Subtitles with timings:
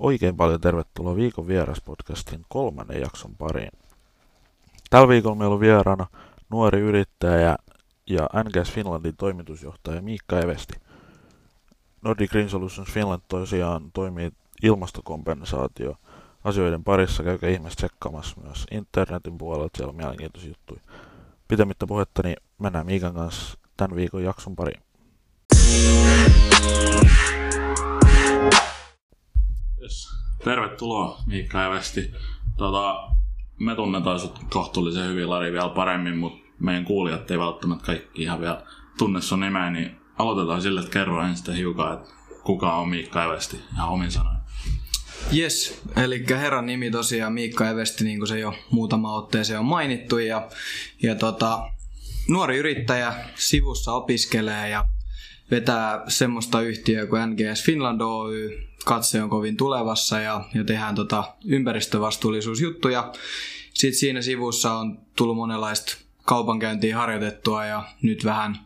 [0.00, 3.70] Oikein paljon tervetuloa Viikon vieraspodcastin kolmannen jakson pariin.
[4.90, 6.06] Tällä viikolla meillä on vieraana
[6.50, 7.56] nuori yrittäjä
[8.06, 10.74] ja NGS Finlandin toimitusjohtaja Miikka Evesti.
[12.02, 14.30] Nordic Green Solutions Finland tosiaan toimii
[14.62, 15.94] ilmastokompensaatio
[16.44, 17.22] asioiden parissa.
[17.22, 20.80] Käykää ihmeessä tsekkaamassa myös internetin puolella, siellä on mielenkiintoisia juttuja.
[21.48, 24.82] Pitämättä puhetta, niin mennään Miikan kanssa tämän viikon jakson pariin.
[29.90, 30.08] Yes.
[30.44, 32.14] Tervetuloa Miikka Evesti.
[32.56, 33.08] Tota,
[33.60, 38.40] me tunnetaan sut kohtuullisen hyvin Lari vielä paremmin, mutta meidän kuulijat ei välttämättä kaikki ihan
[38.40, 38.62] vielä
[38.98, 42.10] tunne sun nimeä, niin aloitetaan sille, että kerro ensin hiukan, että
[42.44, 44.36] kuka on Miikka Evesti ihan omin sanoin.
[45.36, 50.18] Yes, eli herran nimi tosiaan Miikka Evesti, niin kuin se jo muutama otteeseen on mainittu.
[50.18, 50.48] Ja,
[51.02, 51.70] ja tota,
[52.28, 54.84] nuori yrittäjä sivussa opiskelee ja
[55.50, 58.58] vetää semmoista yhtiöä kuin NGS Finland Oy.
[58.84, 63.12] Katse on kovin tulevassa ja, ja tehdään tota ympäristövastuullisuusjuttuja.
[63.74, 68.56] Sitten siinä sivussa on tullut monenlaista kaupankäyntiä harjoitettua ja nyt vähän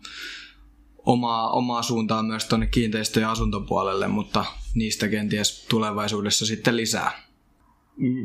[0.99, 7.25] omaa, omaa suuntaa myös tuonne kiinteistö- ja asuntopuolelle, mutta niistä kenties tulevaisuudessa sitten lisää.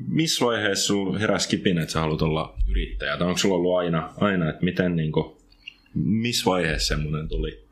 [0.07, 3.17] Missä vaiheessa sinulla heräsi kipinä, että sä haluat olla yrittäjä?
[3.17, 5.35] Tai onko sulla ollut aina, aina että miten, niin kuin,
[5.94, 7.69] missä vaiheessa semmoinen tuli?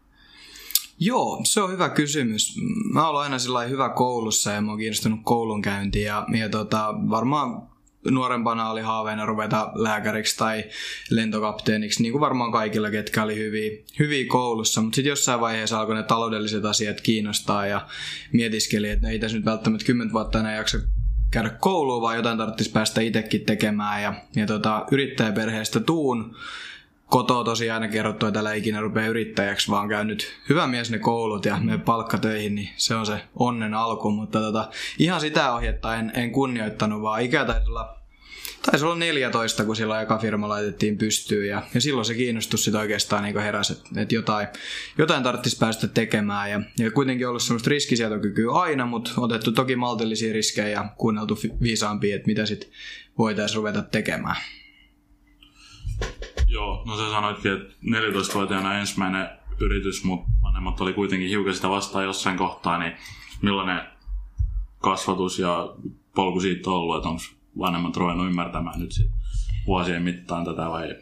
[1.00, 2.56] Joo, se on hyvä kysymys.
[2.94, 7.67] Mä olen aina sillä hyvä koulussa ja mä oon kiinnostunut koulunkäyntiin ja, ja tota, varmaan
[8.12, 10.64] nuorempana oli haaveena ruveta lääkäriksi tai
[11.09, 14.81] lentokapteeniksi, niin kuin varmaan kaikilla, ketkä oli hyviä, hyviä koulussa.
[14.81, 17.88] Mutta sitten jossain vaiheessa alkoi ne taloudelliset asiat kiinnostaa ja
[18.34, 20.78] mietiskeli, että no ei tässä nyt välttämättä kymmentä vuotta enää jaksa
[21.31, 24.03] käydä kouluun, vaan jotain tarvitsisi päästä itsekin tekemään.
[24.03, 26.36] Ja, ja tota, yrittäjäperheestä tuun
[27.09, 31.00] kotoa tosiaan aina kerrottu, että älä ikinä rupea yrittäjäksi, vaan käy nyt hyvä mies ne
[31.00, 34.11] koulut ja me palkkatöihin, niin se on se onnen alku.
[34.11, 34.69] Mutta tota,
[35.00, 37.97] ihan sitä ohjetta en, en kunnioittanut, vaan ikä taisi olla
[38.66, 42.81] taisi olla 14, kun silloin eka firma laitettiin pystyyn ja, ja silloin se kiinnostus sitten
[42.81, 44.47] oikeastaan niin heräsi, että, että jotain,
[44.97, 50.34] jotain tarvitsisi päästä tekemään ja, ja kuitenkin ollut semmoista riskisietokykyä aina, mutta otettu toki maltillisia
[50.34, 52.69] riskejä ja kuunneltu viisaampia, että mitä sitten
[53.18, 54.35] voitaisiin ruveta tekemään.
[56.47, 62.06] Joo, no sä sanoitkin, että 14-vuotiaana ensimmäinen yritys, mutta vanhemmat oli kuitenkin hiukan sitä vastaan
[62.06, 62.94] jossain kohtaa, niin
[63.41, 63.81] millainen
[64.80, 65.75] kasvatus ja
[66.16, 67.22] polku siitä on ollut, että onko
[67.59, 69.12] vanhemmat ruvennut ymmärtämään nyt sit
[69.68, 70.96] vuosien mittaan tätä vai?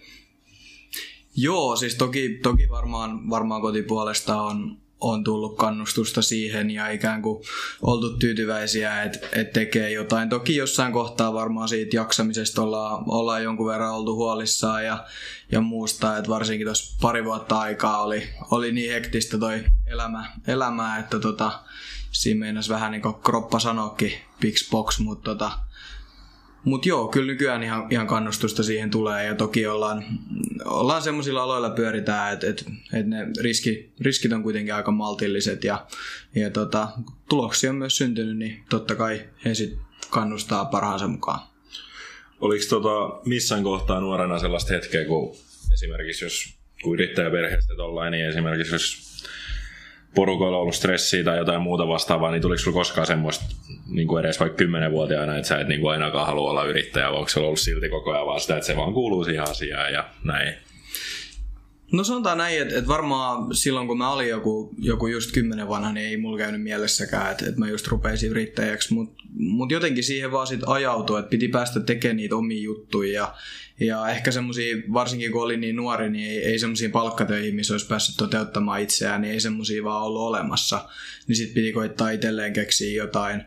[1.35, 7.44] Joo, siis toki, toki varmaan, varmaan kotipuolesta on, on tullut kannustusta siihen ja ikään kuin
[7.81, 10.29] oltu tyytyväisiä, että et tekee jotain.
[10.29, 15.05] Toki jossain kohtaa varmaan siitä jaksamisesta ollaan, ollaan jonkun verran oltu huolissaan ja,
[15.51, 20.97] ja muusta, että varsinkin tuossa pari vuotta aikaa oli, oli niin hektistä toi elämä, elämä
[20.97, 21.59] että tota,
[22.11, 25.51] siinä meinasi vähän niin kuin kroppa sanoakin big box, mutta tota,
[26.65, 30.05] mutta joo, kyllä nykyään ihan, ihan kannustusta siihen tulee ja toki ollaan,
[30.65, 35.85] ollaan semmoisilla aloilla pyöritään, että et, et ne riski, riskit on kuitenkin aika maltilliset ja,
[36.35, 36.87] ja tota,
[37.29, 39.77] tuloksia on myös syntynyt, niin totta kai he sit
[40.09, 41.39] kannustaa parhaansa mukaan.
[42.39, 45.35] Oliko tota, missään kohtaa nuorena sellaista hetkeä, kun
[45.73, 49.14] esimerkiksi jos kun yrittäjäperheestä tollain, niin esimerkiksi jos
[50.15, 53.45] porukoilla ollut stressiä tai jotain muuta vastaavaa, niin tuliko sulla koskaan semmoista
[53.89, 57.17] niin kuin edes vaikka kymmenenvuotiaana, että sä et niin kuin ainakaan halua olla yrittäjä, vai
[57.17, 60.05] onko se ollut silti koko ajan vaan sitä, että se vaan kuuluu siihen asiaan ja
[60.23, 60.53] näin?
[61.91, 65.94] No sanotaan näin, että, että varmaan silloin kun mä olin joku, joku just kymmenen vanha,
[65.94, 70.31] niin ei mulla käynyt mielessäkään, että, että mä just rupeisin yrittäjäksi, mutta mut jotenkin siihen
[70.31, 73.35] vaan sit ajautui, että piti päästä tekemään niitä omia juttuja ja,
[73.79, 77.88] ja ehkä semmoisia, varsinkin kun olin niin nuori, niin ei, ei semmoisia palkkatöihin, missä olisi
[77.88, 80.90] päässyt toteuttamaan itseään, niin ei semmoisia vaan ollut olemassa.
[81.28, 83.41] Niin sitten piti koittaa itselleen keksiä jotain.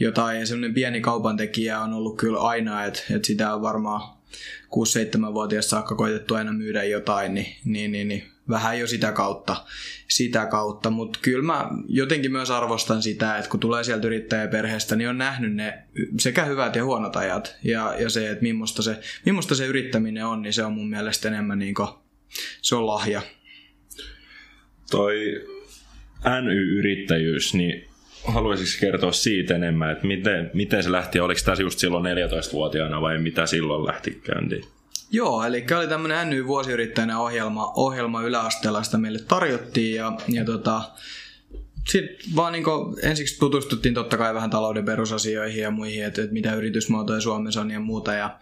[0.00, 0.40] jotain.
[0.40, 4.21] Ja semmoinen pieni kaupantekijä on ollut kyllä aina, että, että sitä on varmaan
[4.66, 9.64] 6-7-vuotiaasta saakka koitettu aina myydä jotain, niin, niin, niin, niin vähän jo sitä kautta,
[10.08, 10.90] sitä kautta.
[10.90, 15.54] mutta kyllä mä jotenkin myös arvostan sitä, että kun tulee sieltä yrittäjäperheestä, niin on nähnyt
[15.54, 15.82] ne
[16.20, 20.42] sekä hyvät ja huonot ajat, ja, ja se, että millaista se, millaista se yrittäminen on,
[20.42, 21.88] niin se on mun mielestä enemmän niin kuin,
[22.62, 23.22] se on lahja.
[24.90, 25.46] Toi
[26.42, 27.91] NY-yrittäjyys, niin
[28.24, 33.18] haluaisitko kertoa siitä enemmän, että miten, miten se lähti, oliko tämä just silloin 14-vuotiaana vai
[33.18, 34.64] mitä silloin lähti käyntiin?
[35.10, 40.82] Joo, eli oli tämmöinen NY vuosiyrittäjänä ohjelma, ohjelma yläasteella, sitä meille tarjottiin ja, ja tota,
[41.88, 42.64] sitten vaan niin
[43.02, 47.70] ensiksi tutustuttiin totta kai vähän talouden perusasioihin ja muihin, että, että mitä yritysmuotoja Suomessa on
[47.70, 48.12] ja muuta.
[48.12, 48.38] Ja,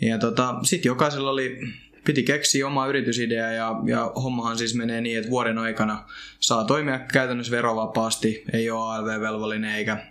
[0.00, 1.60] ja tota, sitten jokaisella oli
[2.04, 6.04] piti keksiä oma yritysidea ja, ja hommahan siis menee niin, että vuoden aikana
[6.40, 10.06] saa toimia käytännössä verovapaasti, ei ole ALV-velvollinen eikä,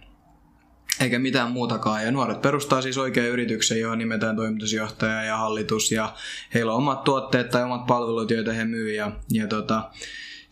[1.02, 2.04] eikä mitään muutakaan.
[2.04, 6.14] Ja nuoret perustaa siis oikean yrityksen, johon nimetään toimitusjohtaja ja hallitus, ja
[6.54, 9.90] heillä on omat tuotteet tai omat palvelut, joita he myy, ja, ja tota,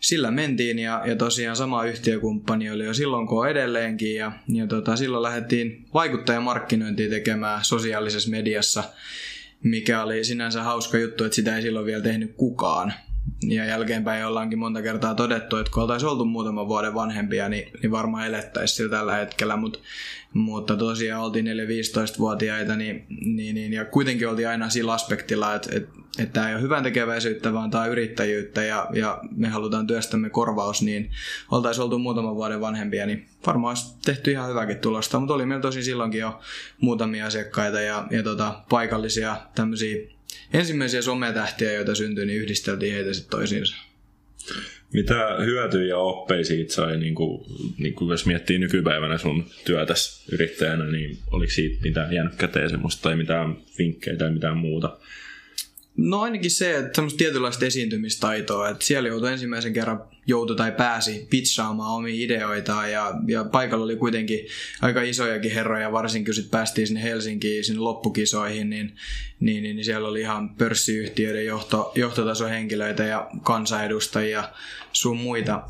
[0.00, 4.96] sillä mentiin, ja, ja tosiaan sama yhtiökumppani oli jo silloin kun edelleenkin, ja, ja tota,
[4.96, 8.84] silloin lähdettiin vaikuttajamarkkinointia tekemään sosiaalisessa mediassa,
[9.62, 12.92] mikä oli sinänsä hauska juttu, että sitä ei silloin vielä tehnyt kukaan.
[13.42, 17.90] Ja jälkeenpäin ollaankin monta kertaa todettu, että kun oltaisiin oltu muutaman vuoden vanhempia, niin, niin
[17.90, 19.78] varmaan elettäisiin sillä tällä hetkellä, mutta
[20.32, 25.90] mutta tosiaan oltiin 4-15-vuotiaita niin, niin, niin, ja kuitenkin oltiin aina sillä aspektilla, että, että,
[26.18, 30.30] että tämä ei ole hyvän tekeväisyyttä, vaan tämä on yrittäjyyttä ja, ja me halutaan työstämme
[30.30, 31.10] korvaus, niin
[31.50, 35.62] oltaisiin oltu muutaman vuoden vanhempia, niin varmaan olisi tehty ihan hyväkin tulosta, mutta oli meillä
[35.62, 36.40] tosi silloinkin jo
[36.80, 39.96] muutamia asiakkaita ja, ja tota, paikallisia tämmöisiä
[40.52, 43.76] ensimmäisiä sometähtiä, joita syntyi, niin yhdisteltiin heitä sitten toisiinsa.
[44.92, 45.96] Mitä hyötyjä
[46.42, 47.46] siitä sai, niin kuin,
[47.78, 53.02] niin kuin jos miettii nykypäivänä sun työtäs yrittäjänä, niin oliko siitä mitään jäänyt käteen semmoista
[53.02, 54.98] tai mitään vinkkejä tai mitään muuta?
[56.02, 61.26] No ainakin se, että semmoista tietynlaista esiintymistaitoa, että siellä joutui ensimmäisen kerran joutui tai pääsi
[61.30, 64.46] pitsaamaan omia ideoitaan ja, ja paikalla oli kuitenkin
[64.82, 68.96] aika isojakin herroja, varsinkin kun sitten päästiin sinne Helsinkiin, sinne loppukisoihin, niin,
[69.40, 74.48] niin, niin, niin siellä oli ihan pörssiyhtiöiden johto, johtotasohenkilöitä ja kansanedustajia
[74.92, 75.62] sun muita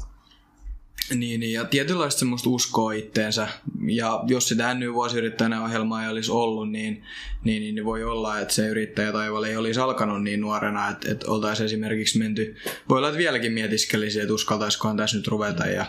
[1.14, 3.48] niin, niin, ja tietynlaista semmoista uskoa itteensä.
[3.86, 7.04] Ja jos sitä NY vuosiyrittäjänä ohjelmaa ei olisi ollut, niin,
[7.44, 11.30] niin, niin, voi olla, että se yrittäjä taivaalla ei olisi alkanut niin nuorena, että, että
[11.30, 12.56] oltaisiin esimerkiksi menty,
[12.88, 15.86] voi olla, että vieläkin mietiskelisi, että uskaltaisikohan tässä nyt ruveta ja,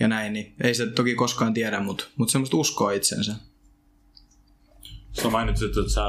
[0.00, 3.34] ja näin, niin ei se toki koskaan tiedä, mutta, mutta semmoista uskoa itsensä.
[5.12, 6.02] Sä mainitsit, että sä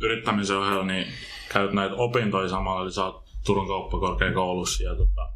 [0.00, 1.06] yrittämisen ohella niin
[1.52, 5.32] käyt näitä opintoja samalla, eli sä oot Turun kauppakorkeakoulussa ja tota,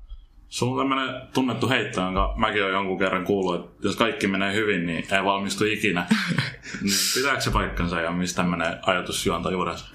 [0.54, 4.54] Sulla on tämmöinen tunnettu heitto, jonka mäkin olen jonkun kerran kuullut, että jos kaikki menee
[4.54, 6.06] hyvin, niin ei valmistu ikinä.
[6.82, 9.86] niin pitääkö se paikkansa ja mistä tämmöinen ajatus juontaa juurensa?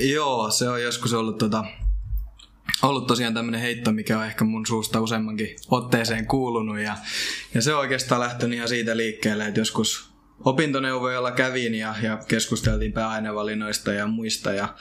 [0.00, 1.64] Joo, se on joskus ollut, tota,
[2.82, 6.78] ollut tosiaan tämmöinen heitto, mikä on ehkä mun suusta useammankin otteeseen kuulunut.
[6.78, 6.96] Ja,
[7.54, 10.11] ja se on oikeastaan lähtenyt ihan siitä liikkeelle, että joskus
[10.44, 14.52] opintoneuvoilla kävin ja, ja keskusteltiin pääainevalinnoista ja muista.
[14.52, 14.74] Ja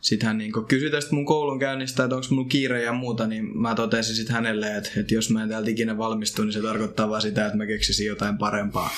[0.00, 3.58] sitten hän niin kysyi tästä mun koulun käynnistä, että onko mun kiire ja muuta, niin
[3.58, 7.08] mä totesin sitten hänelle, että, että jos mä en täältä ikinä valmistu, niin se tarkoittaa
[7.08, 8.90] vaan sitä, että mä keksisin jotain parempaa.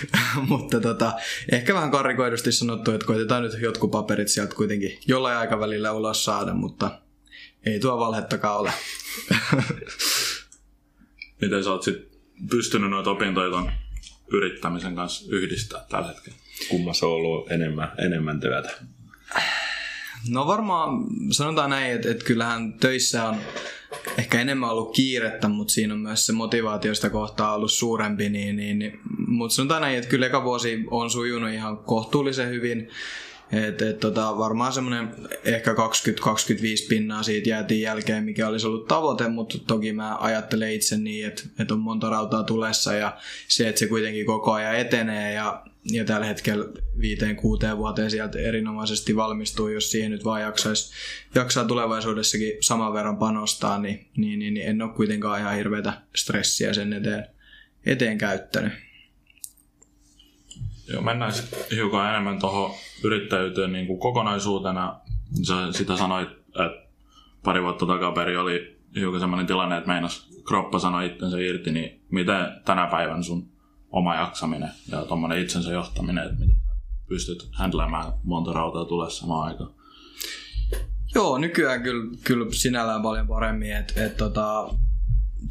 [0.48, 1.12] Mutta tota,
[1.52, 6.54] ehkä vähän karrikoidusti sanottu, että koitetaan nyt jotkut paperit sieltä kuitenkin jollain aikavälillä ulos saada,
[6.54, 6.98] mutta
[7.66, 8.72] ei tuo valhettakaan ole.
[11.40, 12.08] Miten sä oot sit
[12.50, 13.50] pystynyt noita opintoja
[14.32, 16.38] yrittämisen kanssa yhdistää tällä hetkellä?
[16.68, 18.70] Kummassa on ollut enemmän, enemmän työtä?
[20.28, 23.36] No varmaan sanotaan näin, että, että kyllähän töissä on
[24.18, 28.28] ehkä enemmän ollut kiirettä, mutta siinä on myös se motivaatiosta kohtaa ollut suurempi.
[28.28, 32.90] Niin, niin, niin, mutta sanotaan näin, että kyllä eka vuosi on sujunut ihan kohtuullisen hyvin.
[33.52, 35.08] Et, et, tota, varmaan semmoinen
[35.44, 35.76] ehkä 20-25
[36.88, 41.42] pinnaa siitä jäätiin jälkeen, mikä olisi ollut tavoite, mutta toki mä ajattelen itse niin, että,
[41.58, 43.16] että on monta rautaa tulessa ja
[43.48, 46.64] se, että se kuitenkin koko ajan etenee ja, ja tällä hetkellä
[47.00, 50.92] viiteen, kuuteen vuoteen sieltä erinomaisesti valmistuu, jos siihen nyt vaan jaksaisi,
[51.34, 56.72] jaksaa tulevaisuudessakin saman verran panostaa, niin, niin, niin, niin en ole kuitenkaan ihan hirveätä stressiä
[56.74, 57.26] sen eteen,
[57.86, 58.87] eteen käyttänyt.
[60.88, 62.70] Joo, mennään sitten hiukan enemmän tuohon
[63.04, 65.00] yrittäjyyteen niin kuin kokonaisuutena.
[65.46, 66.88] Sä sitä sanoit, että
[67.44, 72.46] pari vuotta takaperin oli hiukan sellainen tilanne, että meinas kroppa sanoi itsensä irti, niin miten
[72.64, 73.48] tänä päivän sun
[73.90, 76.56] oma jaksaminen ja tuommoinen itsensä johtaminen, että miten
[77.08, 79.70] pystyt handlaamaan monta rautaa tulee samaan aikaan?
[81.14, 84.70] Joo, nykyään kyllä, kyllä sinällään paljon paremmin, että et, tota,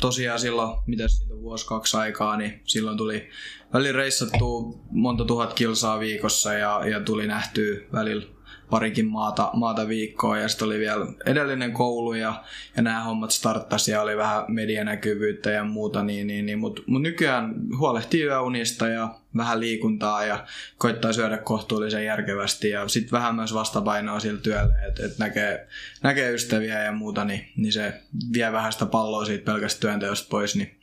[0.01, 3.29] tosiaan silloin, mitä siitä on vuosi kaksi aikaa, niin silloin tuli
[3.73, 8.36] välillä reissattua monta tuhat kilsaa viikossa ja, ja tuli nähtyä välillä
[8.69, 12.43] parikin maata, maata viikkoa ja sitten oli vielä edellinen koulu ja,
[12.75, 17.01] ja nämä hommat starttasi ja oli vähän medianäkyvyyttä ja muuta, niin, niin, niin, mutta mut
[17.01, 20.45] nykyään huolehtii yöunista ja vähän liikuntaa ja
[20.77, 25.67] koittaa syödä kohtuullisen järkevästi ja sitten vähän myös vastapainoa sillä työlle, että et näkee,
[26.03, 28.01] näkee ystäviä ja muuta, niin, niin se
[28.33, 30.76] vie vähän sitä palloa siitä pelkästä työnteosta pois, niin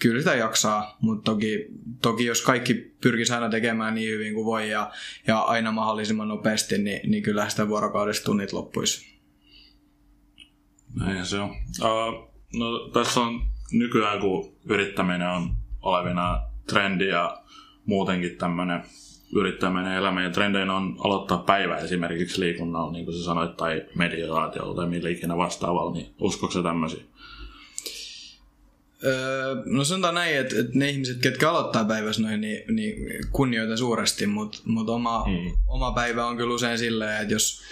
[0.00, 1.66] kyllä sitä jaksaa, mutta toki,
[2.02, 4.90] toki jos kaikki pyrkisi aina tekemään niin hyvin kuin voi ja,
[5.26, 9.14] ja aina mahdollisimman nopeasti, niin, niin kyllä sitä vuorokaudesta tunnit loppuisi.
[11.00, 11.50] Näinhän se on.
[11.50, 13.40] Uh, no, tässä on
[13.72, 15.50] nykyään, kun yrittäminen on
[15.82, 17.42] olevina trendi ja
[17.86, 18.82] muutenkin tämmöinen
[19.34, 24.74] yrittäminen elämä ja trendeinä on aloittaa päivä esimerkiksi liikunnalla, niin kuin sä sanoit, tai meditaatiolla
[24.74, 27.04] tai millä ikinä vastaavalla, niin uskotko tämmöisiä?
[29.06, 32.96] Öö, no sanotaan näin, että, että ne ihmiset, ketkä aloittaa päivässä noin, niin, niin
[33.32, 35.52] kunnioitan suuresti, mutta mut oma, mm.
[35.66, 37.62] oma päivä on kyllä usein silleen, että jos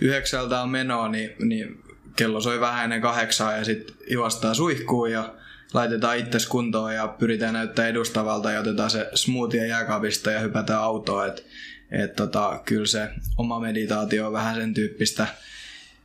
[0.00, 1.84] yhdeksältä on menoa, niin, niin
[2.16, 5.34] kello soi vähän ennen kahdeksaa ja sitten juostaa suihkuun ja
[5.74, 11.28] laitetaan itse kuntoon ja pyritään näyttää edustavalta ja otetaan se smoothie jääkaapista ja hypätään autoon.
[11.28, 11.46] Et,
[11.90, 15.26] et tota, kyllä se oma meditaatio on vähän sen tyyppistä,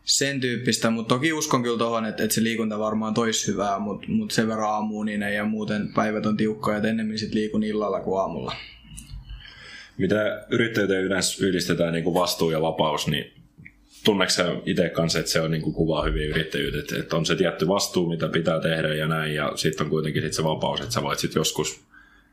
[0.03, 4.08] sen tyyppistä, mutta toki uskon kyllä tuohon, että, että se liikunta varmaan toisi hyvää, mutta
[4.08, 8.20] mut sen verran aamuuninen ja muuten päivät on tiukkoja, että ennemmin sit liikun illalla kuin
[8.20, 8.56] aamulla.
[9.98, 13.34] Mitä yrittäjyyteen yleensä yhdistetään niin kuin vastuu ja vapaus, niin
[14.06, 17.36] tunneeko itse kanssa, että se on niin kuin kuvaa hyvin yrittäjyyttä, että, että on se
[17.36, 20.94] tietty vastuu, mitä pitää tehdä ja näin, ja sitten on kuitenkin sit se vapaus, että
[20.94, 21.82] sä voit sitten joskus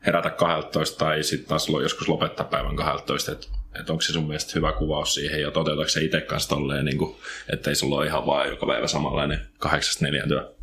[0.05, 3.47] herätä 12 tai sitten taas joskus lopettaa päivän 12, että,
[3.79, 6.97] että onko se sun mielestä hyvä kuvaus siihen ja toteutatko se itse kanssa tolleen, niin
[6.97, 7.15] kuin,
[7.53, 10.53] että ei sulla ole ihan vaan joka päivä samanlainen kahdeksasta neljän työ?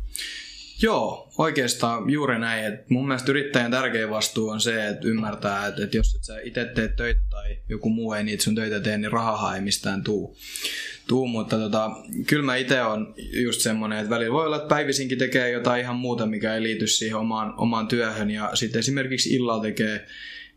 [0.81, 2.65] Joo, oikeastaan juuri näin.
[2.65, 6.39] Et mun mielestä yrittäjän tärkein vastuu on se, että ymmärtää, että, että jos et sä
[6.43, 10.03] itse teet töitä tai joku muu ei niitä sun töitä tee, niin rahaa ei mistään
[10.03, 10.37] tuu
[11.07, 11.91] tuu, mutta tota,
[12.27, 15.95] kyllä mä itse on just semmoinen, että välillä voi olla, että päivisinkin tekee jotain ihan
[15.95, 20.05] muuta, mikä ei liity siihen omaan, omaan työhön ja sitten esimerkiksi illalla tekee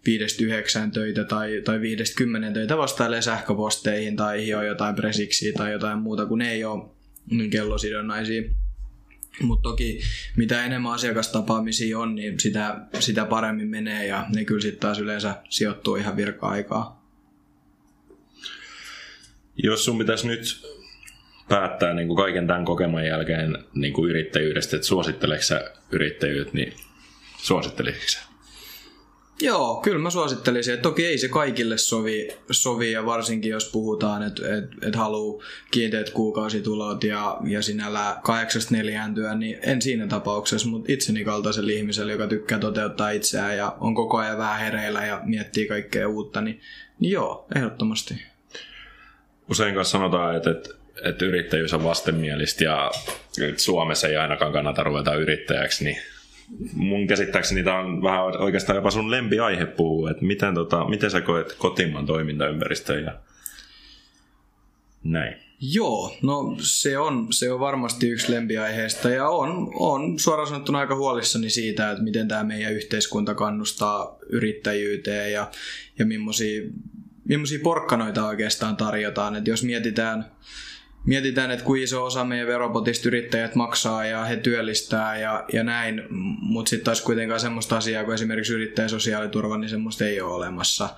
[0.07, 5.73] viidestä yhdeksään töitä tai, tai viidestä kymmenen töitä vastailee sähköposteihin tai hioo jotain presiksiä tai
[5.73, 6.91] jotain muuta, kun ne ei ole
[7.31, 8.43] niin kellosidonnaisia.
[9.43, 10.01] Mutta toki
[10.37, 15.35] mitä enemmän asiakastapaamisia on, niin sitä, sitä paremmin menee ja ne kyllä sitten taas yleensä
[15.49, 16.99] sijoittuu ihan virka-aikaa.
[19.63, 20.41] Jos sun pitäisi nyt
[21.49, 26.73] päättää niin kuin kaiken tämän kokeman jälkeen niin kuin yrittäjyydestä, että suositteleeko sä yrittäjyyttä, niin
[27.37, 28.21] suosittelisitko sä?
[29.43, 30.75] Joo, kyllä mä suosittelisin.
[30.75, 35.45] Että toki ei se kaikille sovi, sovi ja varsinkin jos puhutaan, että et, et haluaa
[35.71, 41.73] kiinteät kuukausitulot ja, ja sinällä kahdeksasta neljään työ, niin en siinä tapauksessa, mutta itseni kaltaiselle
[41.73, 46.41] ihmiselle, joka tykkää toteuttaa itseään ja on koko ajan vähän hereillä ja miettii kaikkea uutta,
[46.41, 46.61] niin,
[47.01, 48.15] niin joo, ehdottomasti
[49.51, 50.71] usein kanssa sanotaan, että, että,
[51.05, 52.91] että yrittäjyys on vastenmielistä ja
[53.49, 55.99] että Suomessa ei ainakaan kannata ruveta yrittäjäksi, niin
[56.75, 61.21] mun käsittääkseni tämä on vähän oikeastaan jopa sun lempiaihe puhuu, että miten, tota, miten sä
[61.21, 63.19] koet kotimaan toimintaympäristön ja
[65.05, 65.37] näin.
[65.61, 70.97] Joo, no se on, se on varmasti yksi lempiaiheesta ja on, on suoraan sanottuna aika
[70.97, 75.51] huolissani siitä, että miten tämä meidän yhteiskunta kannustaa yrittäjyyteen ja,
[75.99, 76.63] ja millaisia
[77.29, 79.37] millaisia porkkanoita oikeastaan tarjotaan.
[79.37, 80.25] että jos mietitään,
[81.07, 86.03] mietitään, että kuinka iso osa meidän veropotista yrittäjät maksaa ja he työllistää ja, ja näin,
[86.41, 90.89] mutta sitten taas kuitenkaan semmoista asiaa kuin esimerkiksi yrittäjän sosiaaliturva, niin semmoista ei ole olemassa.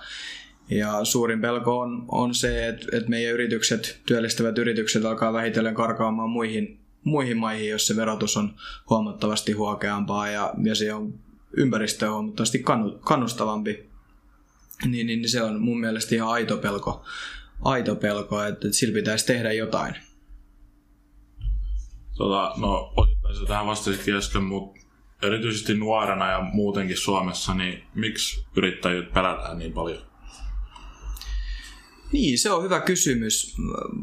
[0.69, 6.29] Ja suurin pelko on, on se, että, että meidän yritykset, työllistävät yritykset alkaa vähitellen karkaamaan
[6.29, 8.55] muihin, muihin maihin, jos se verotus on
[8.89, 11.13] huomattavasti huokeampaa ja, ja se on
[11.57, 12.63] ympäristöä huomattavasti
[13.01, 13.91] kannustavampi
[14.85, 17.05] niin, niin se on mun mielestä ihan aito pelko,
[17.61, 19.95] aito pelko että, että sillä pitäisi tehdä jotain.
[22.17, 24.79] Tota, no osittain se tähän vastasitkin äsken, mutta
[25.21, 30.11] erityisesti nuorena ja muutenkin Suomessa, niin miksi yrittäjyyt pelätään niin paljon?
[32.11, 33.55] Niin, se on hyvä kysymys.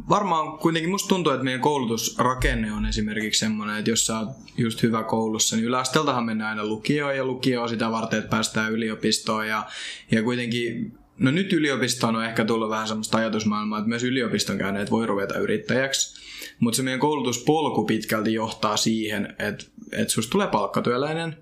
[0.08, 4.82] Varmaan kuitenkin musta tuntuu, että meidän koulutusrakenne on esimerkiksi semmoinen, että jos sä oot just
[4.82, 9.66] hyvä koulussa, niin yläasteeltahan mennään aina lukioon ja lukio sitä varten, että päästään yliopistoon ja,
[10.10, 14.90] ja kuitenkin No nyt yliopistoon on ehkä tullut vähän semmoista ajatusmaailmaa, että myös yliopiston käyneet
[14.90, 16.18] voi ruveta yrittäjäksi.
[16.60, 21.36] Mutta se meidän koulutuspolku pitkälti johtaa siihen, että, että susta tulee palkkatyöläinen.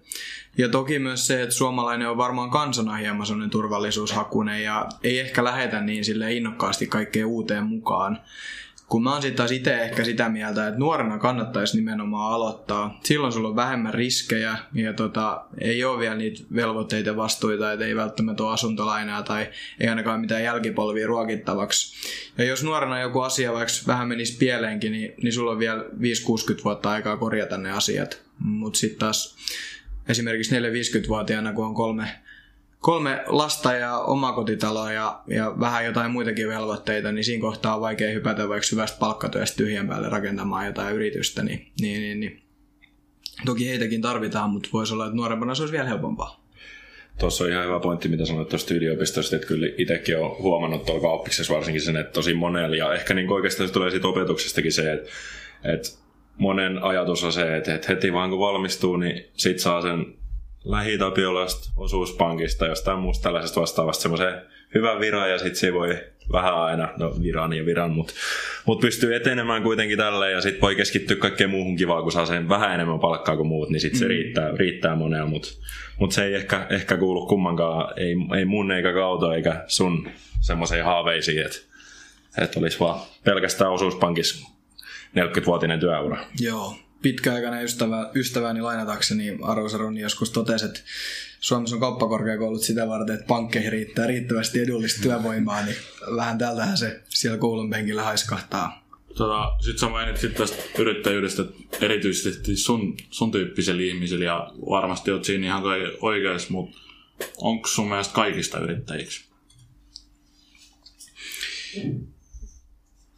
[0.59, 5.45] Ja toki myös se, että suomalainen on varmaan kansana hieman sellainen turvallisuushakunen ja ei ehkä
[5.45, 8.21] lähetä niin sille innokkaasti kaikkeen uuteen mukaan.
[8.89, 13.01] Kun mä oon sitten taas itse ehkä sitä mieltä, että nuorena kannattaisi nimenomaan aloittaa.
[13.05, 17.97] Silloin sulla on vähemmän riskejä ja tota, ei ole vielä niitä velvoitteita vastuita, että ei
[17.97, 19.49] välttämättä ole asuntolainaa tai
[19.81, 21.97] ei ainakaan mitään jälkipolvia ruokittavaksi.
[22.39, 26.65] Ja jos nuorena joku asia vaikka vähän menisi pieleenkin, niin, niin sulla on vielä 5-60
[26.65, 28.23] vuotta aikaa korjata ne asiat.
[28.39, 29.37] Mutta sitten taas
[30.09, 32.09] esimerkiksi 4-50-vuotiaana, kun on kolme,
[32.81, 38.11] kolme lasta ja omakotitalo ja, ja vähän jotain muitakin velvoitteita, niin siinä kohtaa on vaikea
[38.11, 41.43] hypätä vaikka hyvästä palkkatyöstä tyhjän päälle rakentamaan jotain yritystä.
[41.43, 42.43] Niin, niin, niin, niin.
[43.45, 46.47] Toki heitäkin tarvitaan, mutta voisi olla, että nuorempana se olisi vielä helpompaa.
[47.19, 51.01] Tuossa on ihan hyvä pointti, mitä sanoit tuosta yliopistosta, että kyllä itsekin olen huomannut tuolla
[51.01, 54.93] kauppiksessa varsinkin sen, että tosi monella, ja ehkä niin oikeastaan se tulee siitä opetuksestakin se,
[54.93, 55.11] että,
[55.65, 55.89] että
[56.39, 60.15] monen ajatus on se, että, että heti vaan kun valmistuu, niin sit saa sen
[60.67, 64.43] Lähitapiolasta, osuuspankista, jostain muusta tällaisesta vastaavasta semmoiseen
[64.75, 65.99] hyvän viran ja sitten se voi
[66.33, 68.15] vähän aina, no viran ja viran, mutta
[68.67, 72.49] mut pystyy etenemään kuitenkin tälleen ja sitten voi keskittyä kaikkeen muuhun kivaan, kun saa sen
[72.49, 74.09] vähän enemmän palkkaa kuin muut, niin sitten se mm.
[74.09, 75.49] riittää, riittää monella, mutta
[75.99, 80.09] mut se ei ehkä, ehkä kuulu kummankaan, ei, ei mun eikä kauto eikä sun
[80.41, 81.59] semmoiseen haaveisiin, että
[82.39, 84.49] et olisi vaan pelkästään osuuspankissa
[85.19, 86.25] 40-vuotinen työura.
[86.41, 86.75] Joo,
[87.07, 90.81] pitkäaikainen ystävä, ystäväni lainatakseni arvoisa Roni joskus totesi, että
[91.41, 95.77] Suomessa on kauppakorkeakoulut sitä varten, että pankkeihin riittää riittävästi edullista työvoimaa, niin
[96.17, 98.87] vähän tältähän se siellä koulun penkillä haiskahtaa.
[99.15, 101.45] Tota, Sitten sä mainitsit tästä yrittäjyydestä
[101.81, 105.63] erityisesti sun, sun tyyppisellä ihmisellä ja varmasti oot siinä ihan
[106.01, 106.79] oikeassa, mutta
[107.37, 109.25] onko sun mielestä kaikista yrittäjiksi?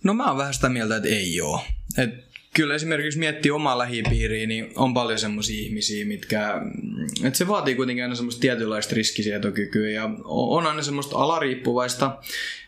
[0.04, 1.64] No mä oon vähän sitä mieltä, että ei oo.
[1.98, 2.27] Et
[2.58, 7.74] kyllä esimerkiksi miettii omaa lähipiiriä, niin on paljon semmoisia ihmisiä, mitkä, mm, että se vaatii
[7.74, 12.18] kuitenkin aina semmoista tietynlaista riskisietokykyä ja on aina semmoista alariippuvaista,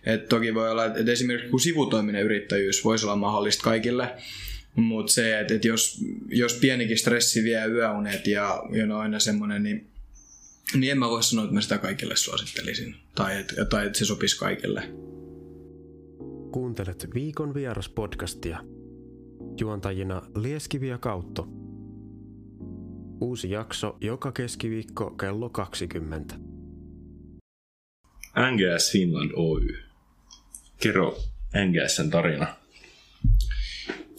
[0.07, 4.15] että toki voi olla, että esimerkiksi kun sivutoiminen yrittäjyys voisi olla mahdollista kaikille,
[4.75, 9.63] mutta se, että, että jos, jos pienikin stressi vie yöunet ja, ja on aina semmoinen,
[9.63, 9.87] niin,
[10.75, 14.05] niin en mä voi sanoa, että mä sitä kaikille suosittelisin tai että, tai että se
[14.05, 14.83] sopisi kaikille.
[16.53, 18.80] Kuuntelet viikon vieras podcastia
[19.61, 21.47] Juontajina Lieskivi ja Kautto.
[23.21, 26.35] Uusi jakso joka keskiviikko kello 20.
[28.51, 29.61] NGS Finland Oy.
[30.83, 31.19] Kerro
[31.57, 32.47] NGSn tarina.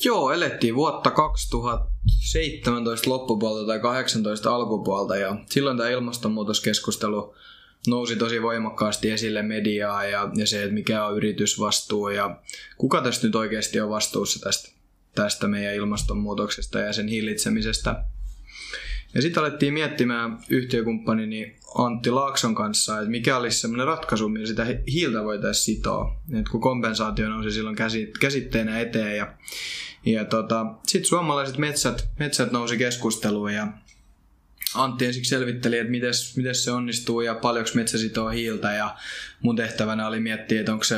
[0.04, 7.36] Joo, elettiin vuotta 2017 loppupuolta tai 18 alkupuolta ja silloin tämä ilmastonmuutoskeskustelu
[7.88, 12.40] nousi tosi voimakkaasti esille mediaa ja, ja se, että mikä on yritysvastuu ja
[12.78, 14.81] kuka tästä nyt oikeasti on vastuussa tästä
[15.16, 18.04] tästä meidän ilmastonmuutoksesta ja sen hillitsemisestä.
[19.14, 24.66] Ja sitten alettiin miettimään yhtiökumppanini Antti Laakson kanssa, että mikä olisi sellainen ratkaisu, millä sitä
[24.92, 26.22] hiiltä voitaisiin sitoa.
[26.40, 27.76] Et kun kompensaatio nousi silloin
[28.20, 29.34] käsitteenä eteen ja,
[30.06, 33.68] ja tota, sitten suomalaiset metsät, metsät nousi keskusteluun ja
[34.76, 38.72] Antti ensiksi selvitteli, että miten, se onnistuu ja paljonko metsä sitoo hiiltä.
[38.72, 38.96] Ja
[39.42, 40.96] mun tehtävänä oli miettiä, että onko se,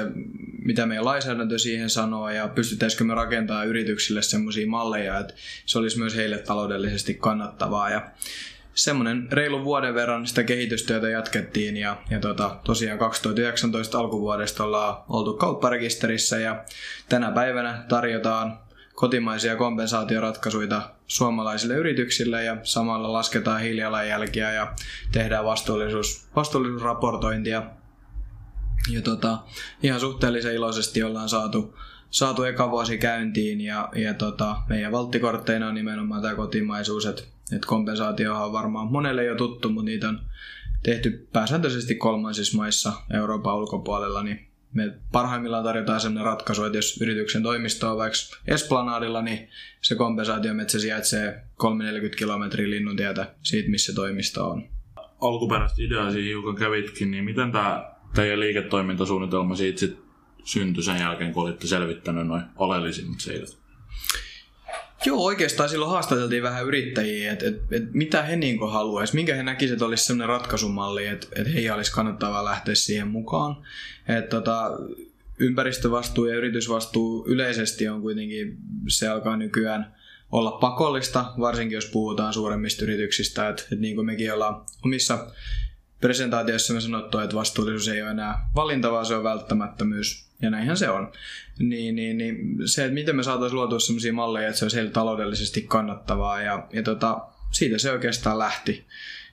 [0.65, 5.33] mitä meidän lainsäädäntö siihen sanoo ja pystyttäisikö me rakentaa yrityksille semmoisia malleja, että
[5.65, 7.89] se olisi myös heille taloudellisesti kannattavaa.
[7.89, 8.11] Ja
[8.73, 15.33] semmoinen reilu vuoden verran sitä kehitystyötä jatkettiin ja, ja tota, tosiaan 2019 alkuvuodesta ollaan oltu
[15.33, 16.63] kaupparekisterissä ja
[17.09, 18.59] tänä päivänä tarjotaan
[18.93, 24.73] kotimaisia kompensaatioratkaisuja suomalaisille yrityksille ja samalla lasketaan hiilijalanjälkiä ja
[25.11, 27.63] tehdään vastuullisuus, vastuullisuusraportointia.
[28.89, 29.37] Ja tota,
[29.83, 31.77] ihan suhteellisen iloisesti ollaan saatu,
[32.09, 37.23] saatu eka vuosi käyntiin ja, ja tota, meidän valttikortteina on nimenomaan tämä kotimaisuus, että
[37.55, 40.19] et kompensaatio on varmaan monelle jo tuttu, mutta niitä on
[40.83, 47.43] tehty pääsääntöisesti kolmansissa maissa Euroopan ulkopuolella, niin me parhaimmillaan tarjotaan sellainen ratkaisu, että jos yrityksen
[47.43, 49.49] toimisto on vaikka Esplanadilla, niin
[49.81, 54.69] se kompensaatiometsä sijaitsee 340 kilometriä linnuntietä siitä, missä toimisto on.
[55.21, 59.97] Alkuperäistä ideaa siihen hiukan kävitkin, niin miten tämä teidän liiketoimintasuunnitelma siitä sit
[60.43, 63.57] syntyi sen jälkeen, kun olitte selvittänyt noin oleellisimmat seikat?
[65.05, 69.43] Joo, oikeastaan silloin haastateltiin vähän yrittäjiä, että et, et mitä he niin haluaisi, minkä he
[69.43, 73.57] näkisivät, että olisi sellainen ratkaisumalli, että et heidän olisi kannattavaa lähteä siihen mukaan.
[74.07, 74.71] Et, tota,
[75.39, 79.95] ympäristövastuu ja yritysvastuu yleisesti on kuitenkin, se alkaa nykyään
[80.31, 85.27] olla pakollista, varsinkin jos puhutaan suuremmista yrityksistä, että et niin kuin mekin ollaan omissa
[86.03, 90.25] presentaatioissa me sanottu, että vastuullisuus ei ole enää valinta, vaan se on välttämättömyys.
[90.41, 91.11] Ja näinhän se on.
[91.59, 94.91] Niin, niin, niin se, että miten me saataisiin luotua sellaisia malleja, että se olisi heille
[94.91, 96.41] taloudellisesti kannattavaa.
[96.41, 98.85] Ja, ja tota, siitä se oikeastaan lähti.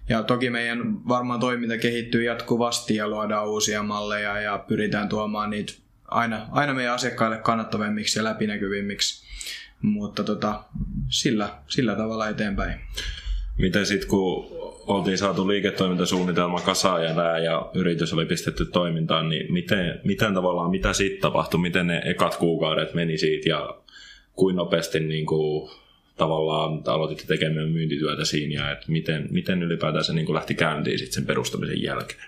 [0.09, 5.73] Ja toki meidän varmaan toiminta kehittyy jatkuvasti ja luodaan uusia malleja ja pyritään tuomaan niitä
[6.09, 9.27] aina, aina meidän asiakkaille kannattavimmiksi ja läpinäkyvimmiksi.
[9.83, 10.65] Mutta tota,
[11.09, 12.81] sillä, sillä tavalla eteenpäin.
[13.61, 14.47] Miten sitten kun
[14.87, 20.71] oltiin saatu liiketoimintasuunnitelma kasaan ja nää, ja yritys oli pistetty toimintaan, niin miten, miten tavallaan,
[20.71, 23.81] mitä siitä tapahtui, miten ne ekat kuukaudet meni siitä ja
[24.35, 25.71] kuin nopeasti niin kuin,
[26.17, 30.99] tavallaan aloititte tekemään myyntityötä siinä ja että miten, miten ylipäätään se niin kuin lähti käyntiin
[30.99, 32.25] sitten sen perustamisen jälkeen?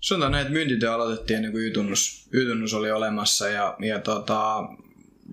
[0.00, 4.68] Sanotaan näin, että myyntityö aloitettiin ennen kuin y-tunnus, y-tunnus oli olemassa ja, ja tota,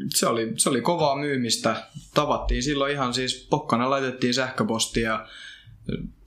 [0.09, 1.83] se oli, se oli kovaa myymistä.
[2.13, 5.25] Tavattiin silloin ihan siis pokkana laitettiin sähköpostia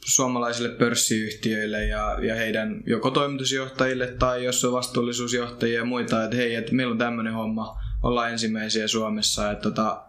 [0.05, 6.55] suomalaisille pörssiyhtiöille ja, ja heidän joko toimitusjohtajille tai jos on vastuullisuusjohtajia ja muita, että hei,
[6.55, 10.03] että meillä on tämmöinen homma, ollaan ensimmäisiä Suomessa, että tota,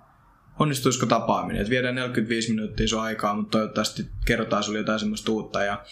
[0.59, 1.61] onnistuisiko tapaaminen.
[1.61, 5.63] Että viedään 45 minuuttia sun aikaa, mutta toivottavasti kerrotaan sulle jotain semmoista uutta.
[5.63, 5.83] Ja,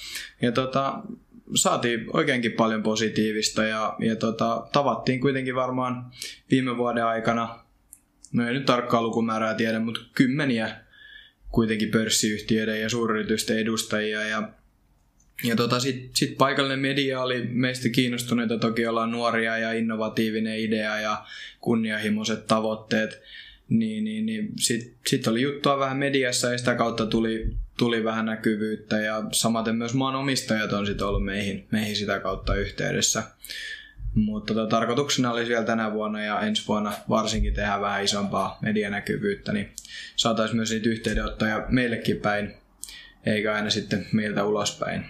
[0.41, 1.01] ja tota,
[1.55, 6.11] saatiin oikeinkin paljon positiivista ja, ja tota, tavattiin kuitenkin varmaan
[6.51, 7.59] viime vuoden aikana,
[8.33, 10.75] no ei nyt tarkkaa lukumäärää tiedä, mutta kymmeniä
[11.49, 14.49] kuitenkin pörssiyhtiöiden ja suuryritysten edustajia ja
[15.43, 20.99] ja tota, sitten sit paikallinen media oli meistä kiinnostuneita, toki ollaan nuoria ja innovatiivinen idea
[20.99, 21.25] ja
[21.61, 23.21] kunnianhimoiset tavoitteet.
[23.69, 28.25] Niin, niin, niin sitten sit oli juttua vähän mediassa ja sitä kautta tuli, tuli vähän
[28.25, 33.23] näkyvyyttä ja samaten myös maan omistajat on sitten ollut meihin, meihin sitä kautta yhteydessä.
[34.15, 39.53] Mutta tota, tarkoituksena olisi vielä tänä vuonna ja ensi vuonna varsinkin tehdä vähän isompaa medianäkyvyyttä,
[39.53, 39.69] niin
[40.15, 42.53] saataisiin myös niitä yhteydenottoja meillekin päin,
[43.25, 45.05] eikä aina sitten meiltä ulospäin.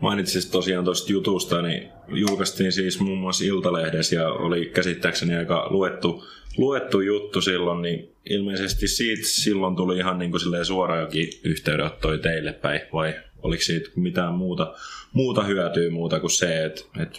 [0.00, 6.24] Mainitsit tosiaan tuosta jutusta, niin julkaistiin siis muun muassa Iltalehdessä ja oli käsittääkseni aika luettu,
[6.56, 12.52] luettu juttu silloin, niin ilmeisesti siitä silloin tuli ihan niin kuin suora jokin yhteydenottoi teille
[12.52, 14.74] päin, vai oliko siitä mitään muuta,
[15.12, 17.18] muuta hyötyä muuta kuin se, että, että